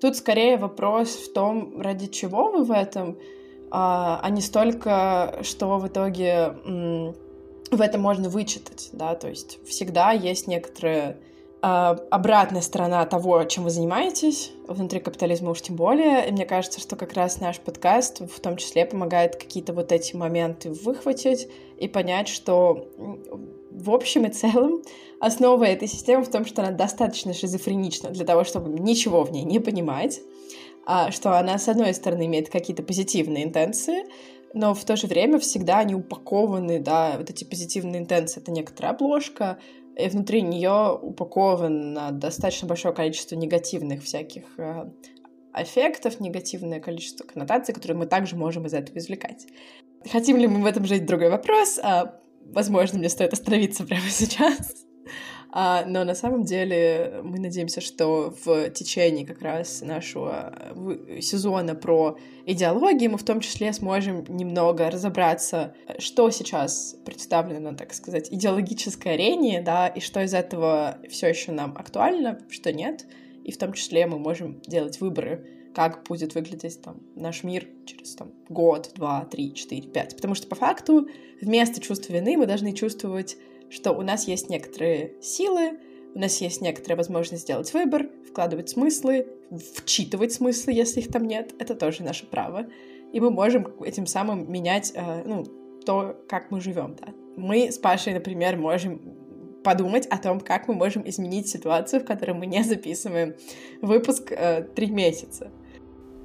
тут 0.00 0.16
скорее 0.16 0.56
вопрос 0.58 1.08
в 1.16 1.32
том, 1.32 1.80
ради 1.80 2.06
чего 2.06 2.50
вы 2.50 2.64
в 2.64 2.70
этом, 2.70 3.18
а, 3.70 4.20
а 4.22 4.30
не 4.30 4.42
столько, 4.42 5.40
что 5.42 5.78
в 5.78 5.88
итоге 5.88 6.54
в 7.70 7.80
этом 7.80 8.00
можно 8.00 8.28
вычитать, 8.28 8.90
да, 8.92 9.14
то 9.14 9.28
есть 9.28 9.58
всегда 9.66 10.12
есть 10.12 10.46
некоторые 10.46 11.18
обратная 11.66 12.62
сторона 12.62 13.04
того, 13.06 13.42
чем 13.44 13.64
вы 13.64 13.70
занимаетесь, 13.70 14.52
внутри 14.68 15.00
капитализма 15.00 15.50
уж 15.50 15.62
тем 15.62 15.74
более. 15.74 16.28
И 16.28 16.30
мне 16.30 16.46
кажется, 16.46 16.80
что 16.80 16.94
как 16.94 17.14
раз 17.14 17.40
наш 17.40 17.58
подкаст 17.58 18.20
в 18.20 18.38
том 18.40 18.56
числе 18.56 18.86
помогает 18.86 19.34
какие-то 19.34 19.72
вот 19.72 19.90
эти 19.90 20.14
моменты 20.14 20.70
выхватить 20.70 21.48
и 21.78 21.88
понять, 21.88 22.28
что 22.28 22.88
в 23.72 23.90
общем 23.90 24.26
и 24.26 24.30
целом 24.30 24.82
основа 25.18 25.64
этой 25.64 25.88
системы 25.88 26.24
в 26.24 26.30
том, 26.30 26.44
что 26.44 26.62
она 26.62 26.70
достаточно 26.70 27.34
шизофренична 27.34 28.10
для 28.10 28.24
того, 28.24 28.44
чтобы 28.44 28.70
ничего 28.78 29.24
в 29.24 29.32
ней 29.32 29.42
не 29.42 29.58
понимать, 29.58 30.20
а 30.84 31.10
что 31.10 31.36
она, 31.36 31.58
с 31.58 31.68
одной 31.68 31.92
стороны, 31.94 32.26
имеет 32.26 32.48
какие-то 32.48 32.84
позитивные 32.84 33.42
интенции, 33.42 34.04
но 34.54 34.72
в 34.72 34.84
то 34.84 34.94
же 34.94 35.08
время 35.08 35.40
всегда 35.40 35.78
они 35.78 35.96
упакованы, 35.96 36.78
да, 36.78 37.16
вот 37.18 37.28
эти 37.28 37.42
позитивные 37.42 38.00
интенции— 38.00 38.40
это 38.42 38.52
некоторая 38.52 38.92
обложка, 38.92 39.58
и 39.96 40.08
внутри 40.08 40.42
нее 40.42 40.98
упаковано 41.00 42.12
достаточно 42.12 42.68
большое 42.68 42.94
количество 42.94 43.34
негативных 43.34 44.02
всяких 44.02 44.44
э, 44.58 44.90
эффектов, 45.54 46.20
негативное 46.20 46.80
количество 46.80 47.24
коннотаций, 47.24 47.74
которые 47.74 47.96
мы 47.96 48.06
также 48.06 48.36
можем 48.36 48.66
из 48.66 48.74
этого 48.74 48.98
извлекать. 48.98 49.46
Хотим 50.10 50.36
ли 50.36 50.46
мы 50.46 50.62
в 50.62 50.66
этом 50.66 50.84
жить, 50.84 51.06
другой 51.06 51.30
вопрос. 51.30 51.80
А, 51.82 52.20
возможно, 52.44 52.98
мне 52.98 53.08
стоит 53.08 53.32
остановиться 53.32 53.84
прямо 53.84 54.02
сейчас. 54.10 54.84
А, 55.58 55.86
но 55.86 56.04
на 56.04 56.14
самом 56.14 56.44
деле 56.44 57.22
мы 57.24 57.38
надеемся, 57.38 57.80
что 57.80 58.34
в 58.44 58.68
течение 58.72 59.26
как 59.26 59.40
раз 59.40 59.80
нашего 59.80 60.52
э, 60.54 61.22
сезона 61.22 61.74
про 61.74 62.18
идеологии 62.44 63.06
мы 63.06 63.16
в 63.16 63.22
том 63.22 63.40
числе 63.40 63.72
сможем 63.72 64.26
немного 64.28 64.90
разобраться, 64.90 65.74
что 65.98 66.30
сейчас 66.30 66.96
представлено, 67.06 67.72
так 67.74 67.94
сказать, 67.94 68.28
идеологической 68.30 69.14
арене, 69.14 69.62
да, 69.62 69.88
и 69.88 70.00
что 70.00 70.22
из 70.22 70.34
этого 70.34 70.98
все 71.08 71.28
еще 71.28 71.52
нам 71.52 71.74
актуально, 71.78 72.38
что 72.50 72.70
нет. 72.70 73.06
И 73.42 73.50
в 73.50 73.56
том 73.56 73.72
числе 73.72 74.06
мы 74.06 74.18
можем 74.18 74.60
делать 74.66 75.00
выборы, 75.00 75.46
как 75.74 76.04
будет 76.06 76.34
выглядеть 76.34 76.82
там 76.82 77.00
наш 77.14 77.44
мир 77.44 77.66
через 77.86 78.14
там, 78.14 78.30
год, 78.50 78.90
два, 78.94 79.24
три, 79.24 79.54
четыре, 79.54 79.88
пять. 79.88 80.16
Потому 80.16 80.34
что 80.34 80.48
по 80.48 80.54
факту 80.54 81.08
вместо 81.40 81.80
чувства 81.80 82.12
вины 82.12 82.36
мы 82.36 82.44
должны 82.44 82.74
чувствовать 82.74 83.38
что 83.70 83.92
у 83.92 84.02
нас 84.02 84.26
есть 84.26 84.48
некоторые 84.48 85.14
силы, 85.20 85.78
у 86.14 86.18
нас 86.18 86.40
есть 86.40 86.62
некоторая 86.62 86.96
возможность 86.96 87.42
сделать 87.42 87.72
выбор, 87.74 88.08
вкладывать 88.28 88.70
смыслы, 88.70 89.26
вчитывать 89.74 90.32
смыслы, 90.32 90.72
если 90.72 91.00
их 91.00 91.08
там 91.08 91.26
нет. 91.26 91.54
Это 91.58 91.74
тоже 91.74 92.02
наше 92.02 92.26
право. 92.26 92.66
И 93.12 93.20
мы 93.20 93.30
можем 93.30 93.66
этим 93.82 94.06
самым 94.06 94.50
менять 94.50 94.92
э, 94.94 95.22
ну, 95.24 95.44
то, 95.84 96.16
как 96.28 96.50
мы 96.50 96.60
живем. 96.60 96.96
Да. 97.00 97.08
Мы 97.36 97.70
с 97.70 97.78
Пашей, 97.78 98.14
например, 98.14 98.56
можем 98.56 99.00
подумать 99.62 100.06
о 100.06 100.18
том, 100.18 100.40
как 100.40 100.68
мы 100.68 100.74
можем 100.74 101.08
изменить 101.08 101.48
ситуацию, 101.48 102.00
в 102.00 102.04
которой 102.04 102.32
мы 102.32 102.46
не 102.46 102.62
записываем 102.62 103.34
выпуск 103.82 104.30
э, 104.30 104.62
три 104.62 104.90
месяца. 104.90 105.50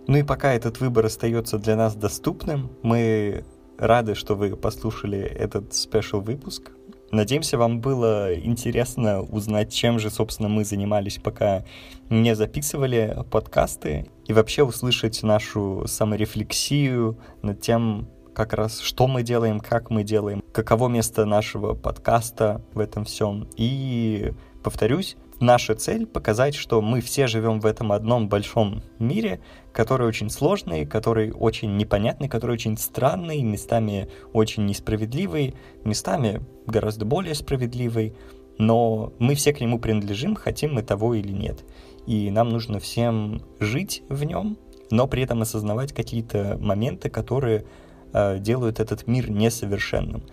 Ну 0.07 0.17
и 0.17 0.23
пока 0.23 0.53
этот 0.53 0.79
выбор 0.79 1.05
остается 1.05 1.57
для 1.57 1.75
нас 1.75 1.95
доступным, 1.95 2.69
мы 2.81 3.43
рады, 3.77 4.15
что 4.15 4.35
вы 4.35 4.55
послушали 4.55 5.19
этот 5.19 5.73
спешл 5.73 6.21
выпуск. 6.21 6.71
Надеемся, 7.11 7.57
вам 7.57 7.81
было 7.81 8.33
интересно 8.33 9.21
узнать, 9.21 9.73
чем 9.73 9.99
же, 9.99 10.09
собственно, 10.09 10.47
мы 10.47 10.63
занимались, 10.63 11.17
пока 11.17 11.65
не 12.09 12.35
записывали 12.35 13.25
подкасты, 13.29 14.07
и 14.27 14.33
вообще 14.33 14.63
услышать 14.63 15.21
нашу 15.21 15.83
саморефлексию 15.87 17.17
над 17.41 17.59
тем, 17.59 18.07
как 18.33 18.53
раз 18.53 18.79
что 18.79 19.07
мы 19.07 19.23
делаем, 19.23 19.59
как 19.59 19.89
мы 19.89 20.03
делаем, 20.03 20.41
каково 20.53 20.87
место 20.87 21.25
нашего 21.25 21.73
подкаста 21.73 22.61
в 22.73 22.79
этом 22.79 23.03
всем. 23.03 23.49
И, 23.57 24.31
повторюсь, 24.63 25.17
наша 25.41 25.75
цель 25.75 26.05
показать, 26.05 26.55
что 26.55 26.81
мы 26.81 27.01
все 27.01 27.27
живем 27.27 27.59
в 27.59 27.65
этом 27.65 27.91
одном 27.91 28.29
большом 28.29 28.83
мире, 28.99 29.41
который 29.73 30.07
очень 30.07 30.29
сложный, 30.29 30.85
который 30.85 31.31
очень 31.31 31.75
непонятный, 31.75 32.29
который 32.29 32.53
очень 32.53 32.77
странный, 32.77 33.41
местами 33.41 34.09
очень 34.33 34.65
несправедливый, 34.65 35.55
местами 35.83 36.41
гораздо 36.67 37.05
более 37.05 37.35
справедливый, 37.35 38.15
но 38.57 39.13
мы 39.19 39.35
все 39.35 39.53
к 39.53 39.59
нему 39.59 39.79
принадлежим, 39.79 40.35
хотим 40.35 40.75
мы 40.75 40.83
того 40.83 41.15
или 41.15 41.31
нет. 41.31 41.65
И 42.05 42.29
нам 42.29 42.49
нужно 42.49 42.79
всем 42.79 43.41
жить 43.59 44.03
в 44.09 44.23
нем, 44.23 44.57
но 44.91 45.07
при 45.07 45.23
этом 45.23 45.41
осознавать 45.41 45.93
какие-то 45.93 46.57
моменты, 46.59 47.09
которые 47.09 47.65
э, 48.13 48.39
делают 48.39 48.79
этот 48.79 49.07
мир 49.07 49.29
несовершенным. 49.29 50.23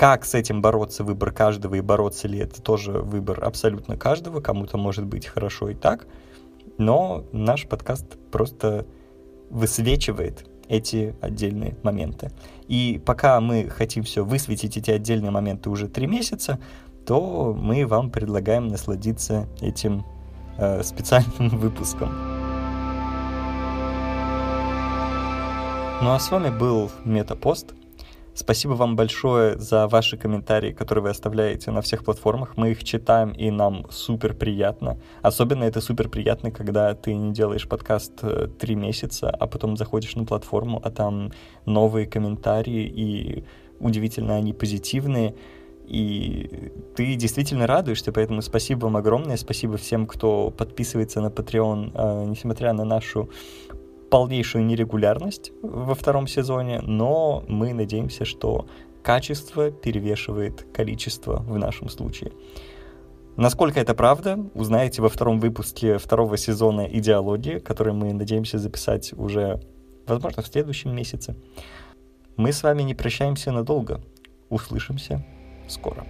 Как 0.00 0.24
с 0.24 0.32
этим 0.32 0.62
бороться, 0.62 1.04
выбор 1.04 1.30
каждого, 1.30 1.74
и 1.74 1.82
бороться 1.82 2.26
ли 2.26 2.38
это 2.38 2.62
тоже 2.62 2.92
выбор 2.92 3.44
абсолютно 3.44 3.98
каждого, 3.98 4.40
кому-то 4.40 4.78
может 4.78 5.04
быть 5.04 5.26
хорошо 5.26 5.68
и 5.68 5.74
так, 5.74 6.06
но 6.78 7.26
наш 7.32 7.66
подкаст 7.68 8.06
просто 8.32 8.86
высвечивает 9.50 10.46
эти 10.70 11.14
отдельные 11.20 11.76
моменты. 11.82 12.32
И 12.66 12.98
пока 13.04 13.38
мы 13.42 13.68
хотим 13.68 14.02
все 14.02 14.24
высветить 14.24 14.78
эти 14.78 14.90
отдельные 14.90 15.32
моменты 15.32 15.68
уже 15.68 15.86
три 15.86 16.06
месяца, 16.06 16.58
то 17.04 17.54
мы 17.54 17.86
вам 17.86 18.10
предлагаем 18.10 18.68
насладиться 18.68 19.50
этим 19.60 20.06
э, 20.56 20.82
специальным 20.82 21.50
выпуском. 21.58 22.08
Ну 26.00 26.10
а 26.10 26.18
с 26.18 26.30
вами 26.30 26.48
был 26.48 26.90
Метапост. 27.04 27.74
Спасибо 28.40 28.72
вам 28.72 28.96
большое 28.96 29.58
за 29.58 29.86
ваши 29.86 30.16
комментарии, 30.16 30.72
которые 30.72 31.02
вы 31.02 31.10
оставляете 31.10 31.70
на 31.72 31.82
всех 31.82 32.04
платформах. 32.04 32.56
Мы 32.56 32.70
их 32.70 32.84
читаем, 32.84 33.32
и 33.32 33.50
нам 33.50 33.84
супер 33.90 34.32
приятно. 34.32 34.98
Особенно 35.20 35.64
это 35.64 35.82
супер 35.82 36.08
приятно, 36.08 36.50
когда 36.50 36.94
ты 36.94 37.14
не 37.14 37.34
делаешь 37.34 37.68
подкаст 37.68 38.12
э, 38.22 38.48
три 38.58 38.76
месяца, 38.76 39.28
а 39.28 39.46
потом 39.46 39.76
заходишь 39.76 40.16
на 40.16 40.24
платформу, 40.24 40.80
а 40.82 40.90
там 40.90 41.32
новые 41.66 42.06
комментарии, 42.06 42.86
и 42.86 43.44
удивительно 43.78 44.36
они 44.36 44.54
позитивные. 44.54 45.34
И 45.86 46.72
ты 46.96 47.16
действительно 47.16 47.66
радуешься, 47.66 48.10
поэтому 48.10 48.40
спасибо 48.40 48.84
вам 48.86 48.96
огромное, 48.96 49.36
спасибо 49.36 49.76
всем, 49.76 50.06
кто 50.06 50.50
подписывается 50.50 51.20
на 51.20 51.26
Patreon, 51.26 51.92
э, 51.92 52.24
несмотря 52.24 52.72
на 52.72 52.84
нашу 52.84 53.28
полнейшую 54.10 54.64
нерегулярность 54.64 55.52
во 55.62 55.94
втором 55.94 56.26
сезоне, 56.26 56.80
но 56.80 57.44
мы 57.48 57.72
надеемся, 57.72 58.24
что 58.24 58.66
качество 59.02 59.70
перевешивает 59.70 60.66
количество 60.74 61.36
в 61.36 61.56
нашем 61.56 61.88
случае. 61.88 62.32
Насколько 63.36 63.80
это 63.80 63.94
правда, 63.94 64.38
узнаете 64.54 65.00
во 65.00 65.08
втором 65.08 65.40
выпуске 65.40 65.98
второго 65.98 66.36
сезона 66.36 66.82
«Идеологии», 66.82 67.58
который 67.58 67.92
мы 67.92 68.12
надеемся 68.12 68.58
записать 68.58 69.12
уже, 69.14 69.62
возможно, 70.06 70.42
в 70.42 70.46
следующем 70.46 70.94
месяце. 70.94 71.36
Мы 72.36 72.52
с 72.52 72.62
вами 72.62 72.82
не 72.82 72.94
прощаемся 72.94 73.52
надолго. 73.52 74.02
Услышимся 74.50 75.24
скоро. 75.68 76.04